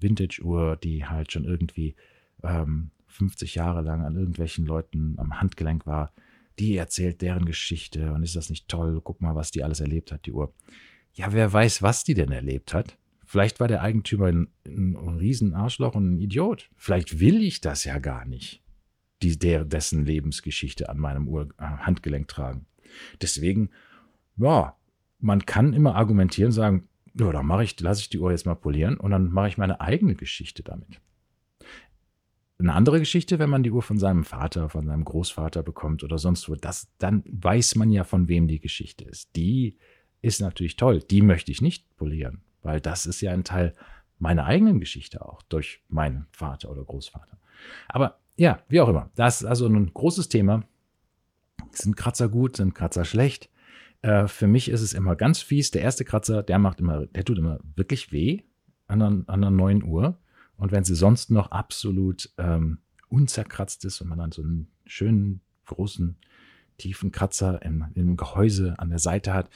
Vintage-Uhr, 0.00 0.76
die 0.76 1.04
halt 1.04 1.32
schon 1.32 1.44
irgendwie 1.44 1.94
ähm, 2.42 2.90
50 3.08 3.54
Jahre 3.54 3.82
lang 3.82 4.04
an 4.04 4.16
irgendwelchen 4.16 4.66
Leuten 4.66 5.14
am 5.18 5.40
Handgelenk 5.40 5.86
war, 5.86 6.12
die 6.58 6.76
erzählt 6.76 7.22
deren 7.22 7.44
Geschichte 7.44 8.12
und 8.12 8.22
ist 8.22 8.36
das 8.36 8.50
nicht 8.50 8.68
toll? 8.68 9.00
Guck 9.02 9.20
mal, 9.20 9.34
was 9.34 9.50
die 9.50 9.62
alles 9.62 9.80
erlebt 9.80 10.12
hat, 10.12 10.26
die 10.26 10.32
Uhr. 10.32 10.52
Ja, 11.12 11.32
wer 11.32 11.52
weiß, 11.52 11.82
was 11.82 12.04
die 12.04 12.14
denn 12.14 12.32
erlebt 12.32 12.74
hat? 12.74 12.98
Vielleicht 13.24 13.58
war 13.58 13.68
der 13.68 13.82
Eigentümer 13.82 14.26
ein, 14.26 14.48
ein, 14.66 14.96
ein 14.96 15.16
Riesenarschloch 15.16 15.94
und 15.94 16.14
ein 16.14 16.18
Idiot. 16.18 16.70
Vielleicht 16.76 17.18
will 17.18 17.42
ich 17.42 17.60
das 17.60 17.84
ja 17.84 17.98
gar 17.98 18.24
nicht, 18.24 18.62
die, 19.22 19.38
der, 19.38 19.64
dessen 19.64 20.04
Lebensgeschichte 20.04 20.88
an 20.88 20.98
meinem 20.98 21.26
Uhr, 21.26 21.48
äh, 21.58 21.64
Handgelenk 21.64 22.28
tragen. 22.28 22.66
Deswegen, 23.20 23.70
ja, 24.36 24.76
man 25.18 25.44
kann 25.44 25.72
immer 25.72 25.96
argumentieren, 25.96 26.52
sagen, 26.52 26.88
ja, 27.18 27.32
dann 27.32 27.46
mache 27.46 27.64
ich, 27.64 27.78
lasse 27.80 28.02
ich 28.02 28.08
die 28.08 28.18
Uhr 28.18 28.30
jetzt 28.30 28.46
mal 28.46 28.54
polieren 28.54 28.96
und 28.96 29.10
dann 29.10 29.30
mache 29.30 29.48
ich 29.48 29.58
meine 29.58 29.80
eigene 29.80 30.14
Geschichte 30.14 30.62
damit. 30.62 31.00
Eine 32.58 32.72
andere 32.72 32.98
Geschichte, 32.98 33.38
wenn 33.38 33.50
man 33.50 33.62
die 33.62 33.70
Uhr 33.70 33.82
von 33.82 33.98
seinem 33.98 34.24
Vater, 34.24 34.70
von 34.70 34.86
seinem 34.86 35.04
Großvater 35.04 35.62
bekommt 35.62 36.02
oder 36.04 36.18
sonst 36.18 36.48
wo, 36.48 36.54
das, 36.54 36.88
dann 36.98 37.22
weiß 37.26 37.74
man 37.76 37.90
ja, 37.90 38.04
von 38.04 38.28
wem 38.28 38.48
die 38.48 38.60
Geschichte 38.60 39.04
ist. 39.04 39.36
Die 39.36 39.76
ist 40.22 40.40
natürlich 40.40 40.76
toll. 40.76 41.00
Die 41.00 41.20
möchte 41.20 41.52
ich 41.52 41.60
nicht 41.60 41.96
polieren, 41.96 42.42
weil 42.62 42.80
das 42.80 43.04
ist 43.04 43.20
ja 43.20 43.32
ein 43.32 43.44
Teil 43.44 43.74
meiner 44.18 44.46
eigenen 44.46 44.80
Geschichte 44.80 45.24
auch 45.24 45.42
durch 45.42 45.82
meinen 45.88 46.26
Vater 46.32 46.70
oder 46.70 46.82
Großvater. 46.82 47.38
Aber 47.88 48.18
ja, 48.36 48.62
wie 48.68 48.80
auch 48.80 48.88
immer. 48.88 49.10
Das 49.14 49.42
ist 49.42 49.46
also 49.46 49.66
ein 49.66 49.92
großes 49.92 50.28
Thema. 50.28 50.64
Sind 51.72 51.96
Kratzer 51.96 52.28
gut, 52.28 52.56
sind 52.56 52.74
Kratzer 52.74 53.04
schlecht? 53.04 53.50
Äh, 54.02 54.26
für 54.26 54.46
mich 54.46 54.68
ist 54.68 54.82
es 54.82 54.94
immer 54.94 55.16
ganz 55.16 55.40
fies. 55.40 55.70
Der 55.70 55.82
erste 55.82 56.04
Kratzer, 56.04 56.42
der 56.42 56.58
macht 56.58 56.80
immer, 56.80 57.06
der 57.06 57.24
tut 57.24 57.38
immer 57.38 57.60
wirklich 57.74 58.12
weh 58.12 58.42
an 58.86 59.02
einer, 59.02 59.24
an 59.26 59.44
einer 59.44 59.50
neuen 59.50 59.82
Uhr. 59.82 60.18
Und 60.56 60.72
wenn 60.72 60.84
sie 60.84 60.94
sonst 60.94 61.30
noch 61.30 61.50
absolut 61.50 62.30
ähm, 62.38 62.78
unzerkratzt 63.08 63.84
ist 63.84 64.00
und 64.00 64.08
man 64.08 64.18
dann 64.18 64.32
so 64.32 64.42
einen 64.42 64.68
schönen, 64.84 65.40
großen, 65.66 66.16
tiefen 66.78 67.10
Kratzer 67.10 67.62
im, 67.62 67.86
im 67.94 68.16
Gehäuse 68.16 68.78
an 68.78 68.90
der 68.90 68.98
Seite 68.98 69.32
hat, 69.32 69.50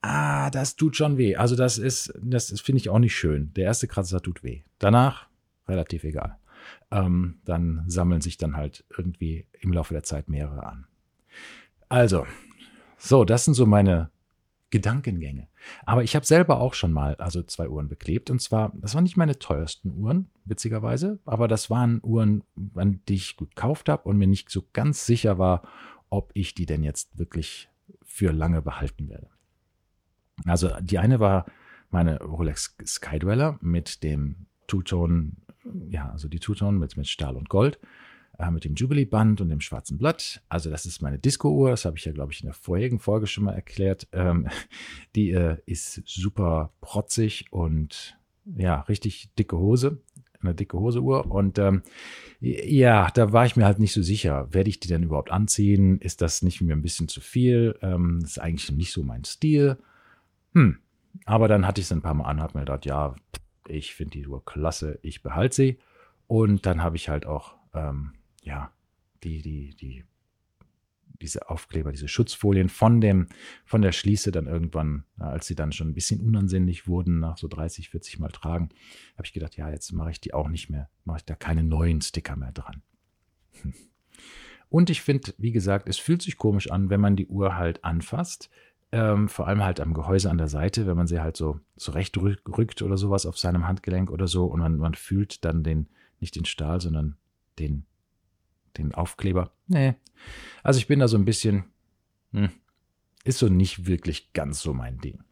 ah, 0.00 0.50
das 0.50 0.76
tut 0.76 0.96
schon 0.96 1.18
weh. 1.18 1.36
Also 1.36 1.56
das 1.56 1.78
ist, 1.78 2.12
das, 2.22 2.48
das 2.48 2.60
finde 2.60 2.78
ich 2.78 2.88
auch 2.88 2.98
nicht 2.98 3.16
schön. 3.16 3.52
Der 3.54 3.64
erste 3.64 3.88
Kratzer 3.88 4.20
tut 4.20 4.42
weh. 4.42 4.62
Danach 4.78 5.26
relativ 5.68 6.04
egal. 6.04 6.38
Ähm, 6.90 7.38
dann 7.44 7.84
sammeln 7.86 8.20
sich 8.20 8.36
dann 8.36 8.56
halt 8.56 8.84
irgendwie 8.96 9.46
im 9.60 9.72
Laufe 9.72 9.94
der 9.94 10.02
Zeit 10.02 10.28
mehrere 10.28 10.66
an. 10.66 10.86
Also, 11.88 12.26
so, 13.02 13.24
das 13.24 13.44
sind 13.44 13.54
so 13.54 13.66
meine 13.66 14.10
Gedankengänge. 14.70 15.48
Aber 15.84 16.04
ich 16.04 16.14
habe 16.14 16.24
selber 16.24 16.60
auch 16.60 16.74
schon 16.74 16.92
mal 16.92 17.16
also 17.16 17.42
zwei 17.42 17.68
Uhren 17.68 17.88
beklebt. 17.88 18.30
Und 18.30 18.40
zwar, 18.40 18.72
das 18.76 18.94
waren 18.94 19.02
nicht 19.02 19.16
meine 19.16 19.38
teuersten 19.38 19.90
Uhren, 19.90 20.30
witzigerweise, 20.44 21.18
aber 21.24 21.48
das 21.48 21.68
waren 21.68 22.00
Uhren, 22.04 22.44
an 22.74 23.00
die 23.08 23.14
ich 23.14 23.36
gekauft 23.36 23.88
habe 23.88 24.08
und 24.08 24.18
mir 24.18 24.28
nicht 24.28 24.50
so 24.50 24.64
ganz 24.72 25.04
sicher 25.04 25.38
war, 25.38 25.62
ob 26.10 26.30
ich 26.34 26.54
die 26.54 26.64
denn 26.64 26.84
jetzt 26.84 27.18
wirklich 27.18 27.68
für 28.02 28.32
lange 28.32 28.62
behalten 28.62 29.08
werde. 29.08 29.28
Also 30.46 30.70
die 30.80 30.98
eine 30.98 31.18
war 31.18 31.46
meine 31.90 32.22
Rolex 32.22 32.76
Skydweller 32.86 33.58
mit 33.60 34.04
dem 34.04 34.46
Two-Tone, 34.68 35.32
ja, 35.88 36.08
also 36.10 36.28
die 36.28 36.40
Two-Tone 36.40 36.78
mit, 36.78 36.96
mit 36.96 37.08
Stahl 37.08 37.36
und 37.36 37.48
Gold 37.48 37.80
äh, 38.38 38.50
mit 38.50 38.64
dem 38.64 38.74
Jubilee-Band 38.74 39.40
und 39.40 39.48
dem 39.48 39.60
schwarzen 39.60 39.98
Blatt. 39.98 40.42
Also 40.48 40.70
das 40.70 40.86
ist 40.86 41.02
meine 41.02 41.18
Disco-Uhr, 41.18 41.70
das 41.70 41.84
habe 41.84 41.96
ich 41.96 42.04
ja, 42.04 42.12
glaube 42.12 42.32
ich, 42.32 42.40
in 42.40 42.46
der 42.46 42.54
vorherigen 42.54 42.98
Folge 42.98 43.26
schon 43.26 43.44
mal 43.44 43.54
erklärt. 43.54 44.08
Ähm, 44.12 44.48
die 45.14 45.30
äh, 45.30 45.58
ist 45.66 46.02
super 46.06 46.72
protzig 46.80 47.46
und 47.50 48.18
ja, 48.56 48.80
richtig 48.82 49.32
dicke 49.38 49.56
Hose, 49.56 50.00
eine 50.40 50.54
dicke 50.54 50.78
Hose-Uhr. 50.78 51.30
Und 51.30 51.58
ähm, 51.58 51.82
ja, 52.40 53.10
da 53.10 53.32
war 53.32 53.46
ich 53.46 53.56
mir 53.56 53.64
halt 53.64 53.78
nicht 53.78 53.92
so 53.92 54.02
sicher, 54.02 54.52
werde 54.52 54.70
ich 54.70 54.80
die 54.80 54.88
denn 54.88 55.04
überhaupt 55.04 55.30
anziehen? 55.30 55.98
Ist 55.98 56.22
das 56.22 56.42
nicht 56.42 56.60
mir 56.60 56.74
ein 56.74 56.82
bisschen 56.82 57.08
zu 57.08 57.20
viel? 57.20 57.78
Ähm, 57.82 58.20
ist 58.24 58.40
eigentlich 58.40 58.70
nicht 58.72 58.92
so 58.92 59.02
mein 59.02 59.24
Stil. 59.24 59.78
Hm. 60.54 60.78
Aber 61.24 61.46
dann 61.46 61.66
hatte 61.66 61.80
ich 61.80 61.86
es 61.86 61.92
ein 61.92 62.02
paar 62.02 62.14
Mal 62.14 62.24
an, 62.24 62.40
habe 62.40 62.58
mir 62.58 62.64
gedacht, 62.64 62.86
ja, 62.86 63.14
ich 63.68 63.94
finde 63.94 64.18
die 64.18 64.26
Uhr 64.26 64.44
klasse, 64.44 64.98
ich 65.02 65.22
behalte 65.22 65.54
sie. 65.54 65.78
Und 66.26 66.66
dann 66.66 66.82
habe 66.82 66.96
ich 66.96 67.08
halt 67.08 67.26
auch 67.26 67.54
ähm, 67.74 68.12
ja, 68.42 68.72
die, 69.22 69.40
die, 69.42 69.74
die, 69.76 70.04
diese 71.20 71.48
Aufkleber, 71.48 71.92
diese 71.92 72.08
Schutzfolien 72.08 72.68
von 72.68 73.00
dem, 73.00 73.28
von 73.64 73.82
der 73.82 73.92
Schließe 73.92 74.32
dann 74.32 74.46
irgendwann, 74.46 75.04
als 75.18 75.46
sie 75.46 75.54
dann 75.54 75.72
schon 75.72 75.88
ein 75.88 75.94
bisschen 75.94 76.20
unansehnlich 76.20 76.86
wurden, 76.86 77.20
nach 77.20 77.38
so 77.38 77.48
30, 77.48 77.90
40 77.90 78.18
Mal 78.18 78.28
tragen, 78.28 78.70
habe 79.16 79.26
ich 79.26 79.32
gedacht, 79.32 79.56
ja, 79.56 79.70
jetzt 79.70 79.92
mache 79.92 80.10
ich 80.10 80.20
die 80.20 80.34
auch 80.34 80.48
nicht 80.48 80.68
mehr, 80.68 80.90
mache 81.04 81.18
ich 81.18 81.24
da 81.24 81.34
keine 81.34 81.62
neuen 81.62 82.00
Sticker 82.00 82.36
mehr 82.36 82.52
dran. 82.52 82.82
Und 84.68 84.88
ich 84.88 85.02
finde, 85.02 85.34
wie 85.36 85.52
gesagt, 85.52 85.86
es 85.88 85.98
fühlt 85.98 86.22
sich 86.22 86.38
komisch 86.38 86.70
an, 86.70 86.88
wenn 86.88 87.00
man 87.00 87.14
die 87.14 87.26
Uhr 87.26 87.56
halt 87.56 87.84
anfasst. 87.84 88.48
Ähm, 88.90 89.28
vor 89.28 89.46
allem 89.46 89.62
halt 89.62 89.80
am 89.80 89.94
Gehäuse 89.94 90.30
an 90.30 90.38
der 90.38 90.48
Seite, 90.48 90.86
wenn 90.86 90.96
man 90.96 91.06
sie 91.06 91.20
halt 91.20 91.36
so 91.36 91.60
zurechtrückt 91.76 92.82
oder 92.82 92.96
sowas 92.96 93.26
auf 93.26 93.38
seinem 93.38 93.66
Handgelenk 93.66 94.10
oder 94.10 94.26
so 94.28 94.46
und 94.46 94.60
man, 94.60 94.76
man 94.76 94.94
fühlt 94.94 95.44
dann 95.44 95.62
den, 95.62 95.88
nicht 96.20 96.36
den 96.36 96.44
Stahl, 96.44 96.80
sondern 96.80 97.16
den 97.58 97.86
den 98.78 98.94
Aufkleber. 98.94 99.52
Nee. 99.66 99.94
Also 100.62 100.78
ich 100.78 100.86
bin 100.86 101.00
da 101.00 101.08
so 101.08 101.16
ein 101.16 101.24
bisschen, 101.24 101.64
hm, 102.32 102.50
ist 103.24 103.38
so 103.38 103.48
nicht 103.48 103.86
wirklich 103.86 104.32
ganz 104.32 104.60
so 104.60 104.72
mein 104.72 104.98
Ding. 104.98 105.22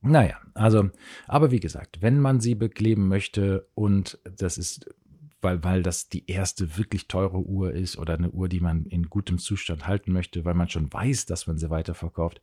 Naja, 0.00 0.40
also, 0.54 0.90
aber 1.28 1.52
wie 1.52 1.60
gesagt, 1.60 2.02
wenn 2.02 2.18
man 2.18 2.40
sie 2.40 2.56
bekleben 2.56 3.06
möchte 3.06 3.68
und 3.74 4.18
das 4.24 4.58
ist, 4.58 4.92
weil, 5.40 5.62
weil 5.62 5.84
das 5.84 6.08
die 6.08 6.28
erste 6.28 6.76
wirklich 6.76 7.06
teure 7.06 7.38
Uhr 7.38 7.72
ist 7.72 7.96
oder 7.98 8.14
eine 8.14 8.30
Uhr, 8.30 8.48
die 8.48 8.60
man 8.60 8.84
in 8.86 9.08
gutem 9.08 9.38
Zustand 9.38 9.86
halten 9.86 10.12
möchte, 10.12 10.44
weil 10.44 10.54
man 10.54 10.68
schon 10.68 10.92
weiß, 10.92 11.26
dass 11.26 11.46
man 11.46 11.56
sie 11.56 11.70
weiterverkauft, 11.70 12.42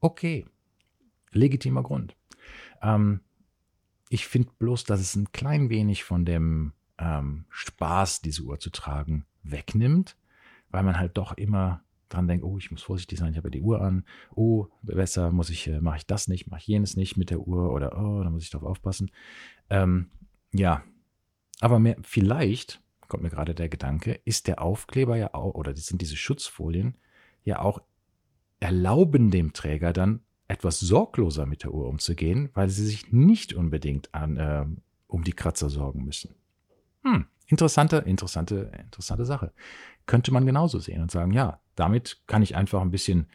okay, 0.00 0.46
legitimer 1.32 1.82
Grund. 1.82 2.14
Ähm, 2.82 3.20
ich 4.08 4.26
finde 4.26 4.50
bloß, 4.58 4.84
dass 4.84 5.00
es 5.00 5.16
ein 5.16 5.32
klein 5.32 5.70
wenig 5.70 6.04
von 6.04 6.24
dem 6.24 6.72
ähm, 6.98 7.44
Spaß, 7.50 8.20
diese 8.20 8.42
Uhr 8.42 8.58
zu 8.58 8.70
tragen, 8.70 9.24
wegnimmt, 9.42 10.16
weil 10.70 10.82
man 10.82 10.98
halt 10.98 11.16
doch 11.16 11.36
immer 11.36 11.82
dran 12.08 12.28
denkt, 12.28 12.44
oh, 12.44 12.58
ich 12.58 12.70
muss 12.70 12.82
vorsichtig 12.82 13.18
sein, 13.18 13.32
ich 13.32 13.36
habe 13.36 13.48
ja 13.48 13.52
die 13.52 13.62
Uhr 13.62 13.80
an, 13.80 14.04
oh, 14.34 14.66
besser 14.82 15.32
muss 15.32 15.50
ich, 15.50 15.66
äh, 15.68 15.80
mache 15.80 15.98
ich 15.98 16.06
das 16.06 16.28
nicht, 16.28 16.50
mache 16.50 16.60
ich 16.60 16.66
jenes 16.66 16.96
nicht 16.96 17.16
mit 17.16 17.30
der 17.30 17.40
Uhr 17.40 17.72
oder 17.72 17.98
oh, 17.98 18.22
da 18.22 18.30
muss 18.30 18.44
ich 18.44 18.50
drauf 18.50 18.64
aufpassen. 18.64 19.10
Ähm, 19.70 20.10
ja, 20.52 20.82
aber 21.60 21.78
mehr, 21.78 21.96
vielleicht, 22.02 22.82
kommt 23.08 23.22
mir 23.22 23.30
gerade 23.30 23.54
der 23.54 23.68
Gedanke, 23.68 24.20
ist 24.24 24.46
der 24.46 24.60
Aufkleber 24.60 25.16
ja 25.16 25.34
auch, 25.34 25.54
oder 25.54 25.74
sind 25.76 26.00
diese 26.02 26.16
Schutzfolien 26.16 26.96
ja 27.44 27.60
auch 27.60 27.80
erlauben 28.60 29.30
dem 29.30 29.52
Träger 29.52 29.92
dann 29.92 30.20
etwas 30.48 30.80
sorgloser 30.80 31.46
mit 31.46 31.62
der 31.62 31.72
Uhr 31.72 31.88
umzugehen, 31.88 32.50
weil 32.54 32.68
sie 32.68 32.84
sich 32.84 33.12
nicht 33.12 33.54
unbedingt 33.54 34.14
an, 34.14 34.36
äh, 34.36 34.66
um 35.06 35.24
die 35.24 35.32
Kratzer 35.32 35.70
sorgen 35.70 36.04
müssen. 36.04 36.34
Hm, 37.04 37.26
interessante, 37.46 37.98
interessante, 37.98 38.70
interessante 38.82 39.24
Sache. 39.24 39.52
Könnte 40.06 40.32
man 40.32 40.46
genauso 40.46 40.78
sehen 40.78 41.02
und 41.02 41.10
sagen, 41.10 41.32
ja, 41.32 41.60
damit 41.74 42.22
kann 42.26 42.42
ich 42.42 42.56
einfach 42.56 42.80
ein 42.80 42.90
bisschen, 42.90 43.26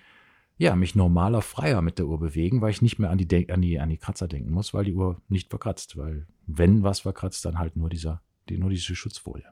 ja, 0.57 0.75
mich 0.75 0.95
normaler, 0.95 1.41
freier 1.41 1.81
mit 1.81 1.99
der 1.99 2.07
Uhr 2.07 2.19
bewegen, 2.19 2.61
weil 2.61 2.71
ich 2.71 2.81
nicht 2.81 2.99
mehr 2.99 3.09
an 3.09 3.17
die, 3.17 3.51
an 3.51 3.61
die, 3.61 3.79
an 3.79 3.89
die 3.89 3.97
Kratzer 3.97 4.27
denken 4.27 4.51
muss, 4.51 4.73
weil 4.73 4.85
die 4.85 4.93
Uhr 4.93 5.21
nicht 5.29 5.49
verkratzt, 5.49 5.97
weil 5.97 6.27
wenn 6.45 6.83
was 6.83 7.01
verkratzt, 7.01 7.45
dann 7.45 7.59
halt 7.59 7.75
nur 7.75 7.89
dieser, 7.89 8.21
die, 8.49 8.57
nur 8.57 8.69
diese 8.69 8.95
Schutzfolie. 8.95 9.51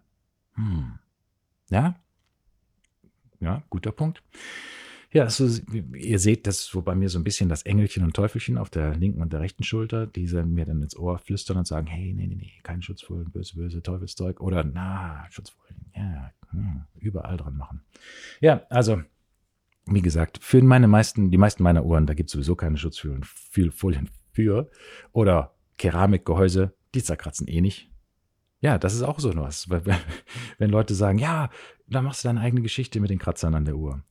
Hm. 0.55 0.99
Ja? 1.69 1.95
Ja, 3.39 3.63
guter 3.69 3.91
Punkt. 3.91 4.23
Ja, 5.15 5.23
also, 5.23 5.47
ihr 5.93 6.19
seht, 6.19 6.45
das 6.45 6.59
ist 6.59 6.65
so 6.65 6.81
bei 6.81 6.93
mir 6.93 7.07
so 7.07 7.17
ein 7.17 7.23
bisschen 7.23 7.47
das 7.47 7.61
Engelchen 7.61 8.03
und 8.03 8.13
Teufelchen 8.13 8.57
auf 8.57 8.69
der 8.69 8.97
linken 8.97 9.21
und 9.21 9.31
der 9.31 9.39
rechten 9.39 9.63
Schulter, 9.63 10.07
die 10.07 10.27
mir 10.43 10.65
dann 10.65 10.81
ins 10.81 10.97
Ohr 10.97 11.19
flüstern 11.19 11.55
und 11.55 11.65
sagen, 11.65 11.87
hey, 11.87 12.13
nee, 12.13 12.27
nee, 12.27 12.35
nee, 12.35 12.51
kein 12.63 12.81
Schutzfohlen, 12.81 13.31
böse, 13.31 13.55
böse, 13.55 13.81
Teufelszeug. 13.81 14.41
Oder, 14.41 14.65
na, 14.65 15.25
Schutzfohlen, 15.29 15.85
ja, 15.95 16.33
hm, 16.49 16.83
überall 16.99 17.37
dran 17.37 17.55
machen. 17.55 17.81
Ja, 18.41 18.63
also, 18.69 19.03
wie 19.85 20.01
gesagt, 20.01 20.39
für 20.41 20.61
meine 20.61 20.89
meisten, 20.89 21.31
die 21.31 21.37
meisten 21.37 21.63
meiner 21.63 21.85
Uhren, 21.85 22.07
da 22.07 22.13
gibt 22.13 22.29
es 22.29 22.33
sowieso 22.33 22.57
keine 22.57 22.75
Schutzfolien 22.75 24.09
für. 24.33 24.69
Oder 25.13 25.55
Keramikgehäuse, 25.77 26.73
die 26.93 27.03
zerkratzen 27.03 27.47
eh 27.47 27.61
nicht. 27.61 27.89
Ja, 28.59 28.77
das 28.77 28.93
ist 28.93 29.03
auch 29.03 29.21
so 29.21 29.33
was. 29.33 29.69
Wenn 30.57 30.69
Leute 30.71 30.93
sagen, 30.93 31.19
ja, 31.19 31.49
dann 31.87 32.03
machst 32.03 32.25
du 32.25 32.27
deine 32.27 32.41
eigene 32.41 32.63
Geschichte 32.63 32.99
mit 32.99 33.11
den 33.11 33.19
Kratzern 33.19 33.55
an 33.55 33.63
der 33.63 33.77
Uhr. 33.77 34.03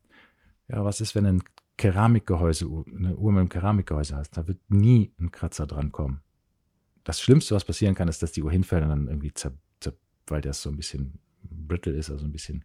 Ja, 0.68 0.84
was 0.84 1.00
ist, 1.00 1.14
wenn 1.14 1.26
ein 1.26 1.42
Keramikgehäuse, 1.76 2.66
eine 2.66 3.16
Uhr 3.16 3.32
mit 3.32 3.40
einem 3.40 3.48
Keramikgehäuse 3.48 4.16
hast? 4.16 4.36
Da 4.36 4.46
wird 4.46 4.58
nie 4.70 5.12
ein 5.18 5.30
Kratzer 5.30 5.66
dran 5.66 5.92
kommen. 5.92 6.22
Das 7.02 7.20
Schlimmste, 7.20 7.54
was 7.54 7.64
passieren 7.64 7.94
kann, 7.94 8.08
ist, 8.08 8.22
dass 8.22 8.32
die 8.32 8.42
Uhr 8.42 8.50
hinfällt 8.50 8.84
und 8.84 8.88
dann 8.88 9.08
irgendwie, 9.08 9.34
zer, 9.34 9.52
zer, 9.80 9.92
weil 10.26 10.40
das 10.40 10.62
so 10.62 10.70
ein 10.70 10.76
bisschen 10.76 11.18
brittle 11.42 11.92
ist, 11.92 12.10
also 12.10 12.24
ein 12.24 12.32
bisschen, 12.32 12.64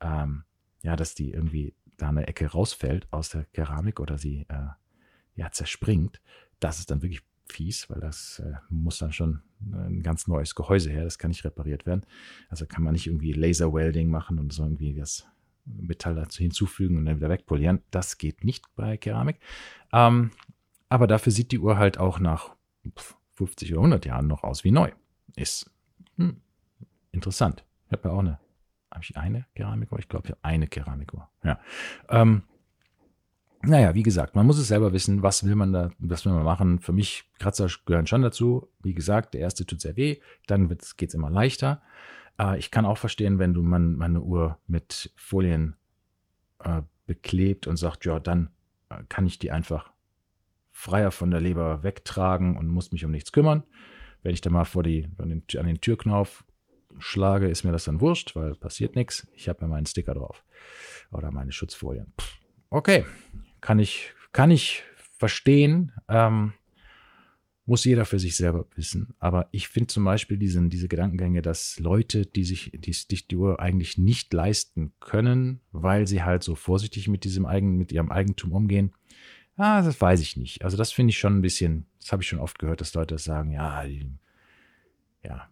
ähm, 0.00 0.44
ja, 0.82 0.96
dass 0.96 1.14
die 1.14 1.32
irgendwie 1.32 1.74
da 1.96 2.08
eine 2.08 2.26
Ecke 2.26 2.46
rausfällt 2.46 3.06
aus 3.10 3.30
der 3.30 3.44
Keramik 3.46 4.00
oder 4.00 4.18
sie 4.18 4.46
äh, 4.48 4.68
ja 5.34 5.50
zerspringt. 5.50 6.20
Das 6.58 6.78
ist 6.78 6.90
dann 6.90 7.02
wirklich 7.02 7.22
fies, 7.48 7.88
weil 7.90 8.00
das 8.00 8.40
äh, 8.44 8.54
muss 8.68 8.98
dann 8.98 9.12
schon 9.12 9.42
ein 9.60 10.02
ganz 10.02 10.26
neues 10.26 10.54
Gehäuse 10.54 10.90
her. 10.90 11.04
Das 11.04 11.18
kann 11.18 11.30
nicht 11.30 11.44
repariert 11.44 11.86
werden. 11.86 12.06
Also 12.48 12.66
kann 12.66 12.82
man 12.82 12.92
nicht 12.92 13.06
irgendwie 13.06 13.32
Laser-Welding 13.32 14.08
machen 14.08 14.38
und 14.38 14.52
so 14.52 14.62
irgendwie 14.64 14.94
das 14.94 15.26
Metall 15.64 16.14
dazu 16.14 16.42
hinzufügen 16.42 16.98
und 16.98 17.06
dann 17.06 17.16
wieder 17.16 17.28
wegpolieren. 17.28 17.82
Das 17.90 18.18
geht 18.18 18.44
nicht 18.44 18.64
bei 18.76 18.96
Keramik. 18.96 19.38
Ähm, 19.92 20.30
aber 20.88 21.06
dafür 21.06 21.32
sieht 21.32 21.52
die 21.52 21.58
Uhr 21.58 21.78
halt 21.78 21.98
auch 21.98 22.18
nach 22.18 22.56
50 23.34 23.72
oder 23.72 23.80
100 23.80 24.06
Jahren 24.06 24.26
noch 24.26 24.42
aus 24.42 24.64
wie 24.64 24.70
neu. 24.70 24.90
Ist 25.36 25.70
hm, 26.16 26.40
interessant. 27.12 27.64
Ich 27.86 27.92
habe 27.92 28.08
ja 28.08 28.14
auch 28.14 28.20
eine, 28.20 28.38
habe 28.90 29.04
ich 29.04 29.16
eine 29.16 29.46
Keramikuhr? 29.54 29.98
Ich 29.98 30.08
glaube, 30.08 30.26
ich 30.26 30.32
habe 30.32 30.44
eine 30.44 30.66
Keramikuhr. 30.66 31.28
Ja. 31.44 31.60
Ähm, 32.08 32.42
naja, 33.62 33.94
wie 33.94 34.02
gesagt, 34.02 34.36
man 34.36 34.46
muss 34.46 34.58
es 34.58 34.68
selber 34.68 34.92
wissen, 34.92 35.22
was 35.22 35.44
will 35.44 35.54
man 35.54 35.72
da, 35.72 35.90
was 35.98 36.24
will 36.24 36.32
man 36.32 36.44
machen. 36.44 36.80
Für 36.80 36.92
mich, 36.92 37.24
Kratzer 37.38 37.68
gehören 37.84 38.06
schon 38.06 38.22
dazu. 38.22 38.68
Wie 38.82 38.94
gesagt, 38.94 39.34
der 39.34 39.42
erste 39.42 39.66
tut 39.66 39.80
sehr 39.80 39.96
weh, 39.96 40.18
dann 40.46 40.68
geht 40.68 41.10
es 41.10 41.14
immer 41.14 41.30
leichter. 41.30 41.82
Äh, 42.40 42.58
ich 42.58 42.70
kann 42.70 42.86
auch 42.86 42.98
verstehen, 42.98 43.38
wenn 43.38 43.54
du 43.54 43.62
man, 43.62 43.96
meine 43.96 44.20
Uhr 44.20 44.58
mit 44.66 45.12
Folien 45.16 45.76
äh, 46.64 46.82
beklebt 47.06 47.66
und 47.66 47.76
sagt, 47.76 48.04
ja, 48.04 48.18
dann 48.18 48.50
äh, 48.88 49.02
kann 49.08 49.26
ich 49.26 49.38
die 49.38 49.50
einfach 49.50 49.92
freier 50.70 51.10
von 51.10 51.30
der 51.30 51.40
Leber 51.40 51.82
wegtragen 51.82 52.56
und 52.56 52.68
muss 52.68 52.92
mich 52.92 53.04
um 53.04 53.10
nichts 53.10 53.32
kümmern. 53.32 53.64
Wenn 54.22 54.32
ich 54.32 54.40
da 54.40 54.50
mal 54.50 54.64
vor 54.64 54.82
die, 54.82 55.08
an 55.18 55.28
den, 55.28 55.44
an 55.58 55.66
den 55.66 55.80
Türknauf 55.80 56.44
schlage, 56.98 57.48
ist 57.48 57.64
mir 57.64 57.72
das 57.72 57.84
dann 57.84 58.00
wurscht, 58.00 58.34
weil 58.36 58.54
passiert 58.54 58.96
nichts. 58.96 59.26
Ich 59.34 59.48
habe 59.48 59.62
ja 59.62 59.68
meinen 59.68 59.86
Sticker 59.86 60.14
drauf 60.14 60.44
oder 61.10 61.30
meine 61.30 61.52
Schutzfolien. 61.52 62.12
Okay, 62.70 63.04
kann 63.60 63.78
ich, 63.78 64.12
kann 64.32 64.50
ich 64.50 64.84
verstehen. 65.18 65.92
Ähm, 66.08 66.52
muss 67.70 67.84
jeder 67.84 68.04
für 68.04 68.18
sich 68.18 68.34
selber 68.34 68.66
wissen. 68.74 69.14
Aber 69.20 69.48
ich 69.52 69.68
finde 69.68 69.86
zum 69.86 70.02
Beispiel 70.02 70.36
diesen, 70.36 70.70
diese 70.70 70.88
Gedankengänge, 70.88 71.40
dass 71.40 71.78
Leute, 71.78 72.26
die 72.26 72.42
sich 72.42 72.72
die, 72.74 73.36
Uhr 73.36 73.60
eigentlich 73.60 73.96
nicht 73.96 74.34
leisten 74.34 74.92
können, 74.98 75.60
weil 75.70 76.08
sie 76.08 76.24
halt 76.24 76.42
so 76.42 76.56
vorsichtig 76.56 77.06
mit 77.06 77.22
diesem 77.22 77.46
Eigen, 77.46 77.76
mit 77.76 77.92
ihrem 77.92 78.10
Eigentum 78.10 78.50
umgehen, 78.50 78.92
ah, 79.54 79.82
das 79.82 80.00
weiß 80.00 80.20
ich 80.20 80.36
nicht. 80.36 80.64
Also 80.64 80.76
das 80.76 80.90
finde 80.90 81.10
ich 81.10 81.20
schon 81.20 81.38
ein 81.38 81.42
bisschen, 81.42 81.86
das 82.00 82.10
habe 82.10 82.24
ich 82.24 82.28
schon 82.28 82.40
oft 82.40 82.58
gehört, 82.58 82.80
dass 82.80 82.94
Leute 82.94 83.18
sagen, 83.18 83.52
ja, 83.52 83.86
die, 83.86 84.10
ja, 85.22 85.48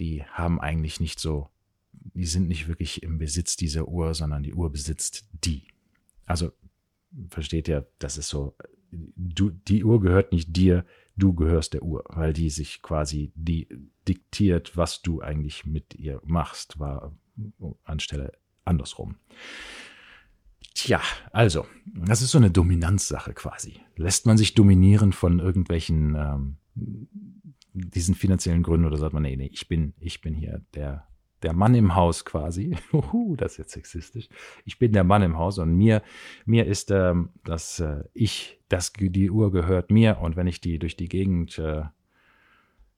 die 0.00 0.24
haben 0.24 0.60
eigentlich 0.60 0.98
nicht 0.98 1.20
so, 1.20 1.50
die 1.92 2.26
sind 2.26 2.48
nicht 2.48 2.66
wirklich 2.66 3.04
im 3.04 3.18
Besitz 3.18 3.56
dieser 3.56 3.86
Uhr, 3.86 4.12
sondern 4.12 4.42
die 4.42 4.54
Uhr 4.54 4.72
besitzt 4.72 5.28
die. 5.44 5.68
Also 6.26 6.50
versteht 7.30 7.68
ihr, 7.68 7.86
das 8.00 8.18
ist 8.18 8.28
so, 8.28 8.56
du, 8.90 9.50
die 9.50 9.84
Uhr 9.84 10.00
gehört 10.00 10.32
nicht 10.32 10.56
dir, 10.56 10.84
du 11.18 11.34
gehörst 11.34 11.74
der 11.74 11.82
Uhr, 11.82 12.04
weil 12.08 12.32
die 12.32 12.50
sich 12.50 12.80
quasi 12.82 13.32
die 13.34 13.68
diktiert, 14.06 14.76
was 14.76 15.02
du 15.02 15.20
eigentlich 15.20 15.66
mit 15.66 15.94
ihr 15.94 16.20
machst, 16.24 16.78
war 16.78 17.16
anstelle 17.84 18.32
andersrum. 18.64 19.16
Tja, 20.74 21.00
also, 21.32 21.66
das 21.86 22.22
ist 22.22 22.30
so 22.30 22.38
eine 22.38 22.50
Dominanzsache 22.50 23.34
quasi. 23.34 23.80
Lässt 23.96 24.26
man 24.26 24.38
sich 24.38 24.54
dominieren 24.54 25.12
von 25.12 25.40
irgendwelchen 25.40 26.14
ähm, 26.14 26.56
diesen 27.72 28.14
finanziellen 28.14 28.62
Gründen 28.62 28.86
oder 28.86 28.96
sagt 28.96 29.12
man, 29.12 29.24
nee, 29.24 29.36
nee, 29.36 29.50
ich 29.52 29.68
bin, 29.68 29.94
ich 29.98 30.20
bin 30.20 30.34
hier 30.34 30.64
der 30.74 31.08
der 31.42 31.52
Mann 31.52 31.74
im 31.74 31.94
Haus 31.94 32.24
quasi. 32.24 32.76
Uhu, 32.92 33.36
das 33.36 33.52
ist 33.52 33.58
jetzt 33.58 33.72
sexistisch. 33.72 34.28
Ich 34.64 34.78
bin 34.78 34.92
der 34.92 35.04
Mann 35.04 35.22
im 35.22 35.38
Haus 35.38 35.58
und 35.58 35.76
mir, 35.76 36.02
mir 36.44 36.66
ist, 36.66 36.90
ähm, 36.90 37.30
dass 37.44 37.80
äh, 37.80 38.04
ich, 38.14 38.60
dass 38.68 38.92
die 38.92 39.30
Uhr 39.30 39.52
gehört 39.52 39.90
mir 39.90 40.18
und 40.18 40.36
wenn 40.36 40.46
ich 40.46 40.60
die 40.60 40.78
durch 40.78 40.96
die 40.96 41.08
Gegend, 41.08 41.58
äh, 41.58 41.84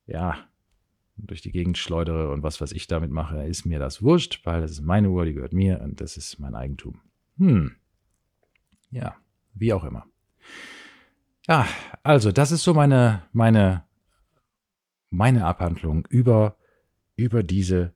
ja, 0.07 0.39
durch 1.17 1.43
die 1.43 1.53
Gegend 1.53 1.77
schleudere 1.77 2.31
und 2.31 2.43
was, 2.43 2.61
was 2.61 2.73
ich 2.73 2.87
damit 2.87 3.11
mache, 3.11 3.45
ist 3.45 3.67
mir 3.67 3.79
das 3.79 4.03
wurscht, 4.03 4.41
weil 4.45 4.61
das 4.63 4.71
ist 4.71 4.83
meine 4.83 5.11
Uhr, 5.11 5.25
die 5.25 5.35
gehört 5.35 5.53
mir 5.53 5.81
und 5.83 6.01
das 6.01 6.17
ist 6.17 6.39
mein 6.39 6.55
Eigentum. 6.55 7.01
Hm. 7.39 7.77
Ja, 8.91 9.17
wie 9.55 9.73
auch 9.73 9.85
immer. 9.85 10.07
Ja, 11.47 11.67
also 12.03 12.33
das 12.33 12.53
ist 12.53 12.63
so 12.63 12.75
meine, 12.75 13.23
meine, 13.33 13.85
meine 15.11 15.45
Abhandlung 15.45 16.07
über, 16.09 16.57
über 17.17 17.43
diese 17.43 17.93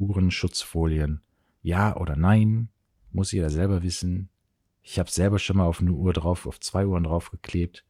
Uhrenschutzfolien. 0.00 1.20
Ja 1.62 1.96
oder 1.96 2.16
nein, 2.16 2.68
muss 3.12 3.32
jeder 3.32 3.50
selber 3.50 3.82
wissen. 3.82 4.30
Ich 4.82 4.98
habe 4.98 5.10
selber 5.10 5.38
schon 5.38 5.58
mal 5.58 5.66
auf 5.66 5.80
eine 5.80 5.92
Uhr 5.92 6.12
drauf, 6.12 6.46
auf 6.46 6.58
zwei 6.58 6.86
Uhren 6.86 7.04
draufgeklebt. 7.04 7.84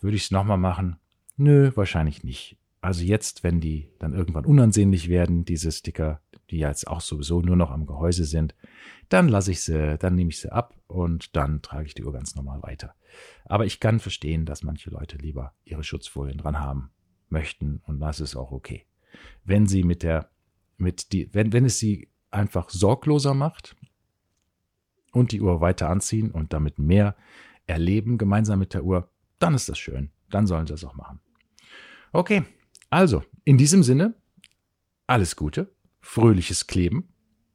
Würde 0.00 0.16
ich 0.16 0.24
es 0.24 0.30
nochmal 0.30 0.58
machen? 0.58 0.96
Nö, 1.36 1.72
wahrscheinlich 1.74 2.22
nicht. 2.22 2.58
Also 2.80 3.02
jetzt, 3.02 3.42
wenn 3.42 3.60
die 3.60 3.90
dann 3.98 4.14
irgendwann 4.14 4.44
unansehnlich 4.44 5.08
werden, 5.08 5.44
diese 5.44 5.72
Sticker, 5.72 6.20
die 6.50 6.58
jetzt 6.58 6.86
auch 6.86 7.00
sowieso 7.00 7.40
nur 7.40 7.56
noch 7.56 7.70
am 7.70 7.86
Gehäuse 7.86 8.24
sind, 8.24 8.54
dann 9.08 9.28
lasse 9.28 9.50
ich 9.50 9.62
sie, 9.62 9.98
dann 9.98 10.14
nehme 10.14 10.30
ich 10.30 10.40
sie 10.40 10.52
ab 10.52 10.74
und 10.86 11.34
dann 11.34 11.60
trage 11.60 11.86
ich 11.86 11.94
die 11.94 12.04
Uhr 12.04 12.12
ganz 12.12 12.36
normal 12.36 12.62
weiter. 12.62 12.94
Aber 13.46 13.66
ich 13.66 13.80
kann 13.80 13.98
verstehen, 13.98 14.46
dass 14.46 14.62
manche 14.62 14.90
Leute 14.90 15.18
lieber 15.18 15.54
ihre 15.64 15.82
Schutzfolien 15.82 16.38
dran 16.38 16.60
haben 16.60 16.90
möchten 17.30 17.80
und 17.84 17.98
das 17.98 18.20
ist 18.20 18.36
auch 18.36 18.52
okay. 18.52 18.86
Wenn 19.44 19.66
sie 19.66 19.82
mit 19.82 20.02
der 20.02 20.30
mit 20.78 21.12
die, 21.12 21.32
wenn, 21.34 21.52
wenn 21.52 21.64
es 21.64 21.78
sie 21.78 22.08
einfach 22.30 22.70
sorgloser 22.70 23.34
macht 23.34 23.76
und 25.12 25.32
die 25.32 25.40
Uhr 25.40 25.60
weiter 25.60 25.88
anziehen 25.88 26.30
und 26.30 26.52
damit 26.52 26.78
mehr 26.78 27.16
erleben 27.66 28.18
gemeinsam 28.18 28.58
mit 28.58 28.74
der 28.74 28.84
Uhr, 28.84 29.10
dann 29.38 29.54
ist 29.54 29.68
das 29.68 29.78
schön. 29.78 30.10
Dann 30.30 30.46
sollen 30.46 30.66
sie 30.66 30.72
das 30.72 30.84
auch 30.84 30.94
machen. 30.94 31.20
Okay, 32.12 32.44
also 32.90 33.22
in 33.44 33.58
diesem 33.58 33.82
Sinne, 33.82 34.14
alles 35.06 35.36
Gute, 35.36 35.74
fröhliches 36.00 36.66
Kleben 36.66 37.08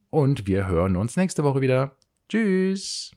und 0.09 0.47
wir 0.47 0.67
hören 0.67 0.95
uns 0.95 1.17
nächste 1.17 1.43
Woche 1.43 1.61
wieder. 1.61 1.97
Tschüss. 2.29 3.11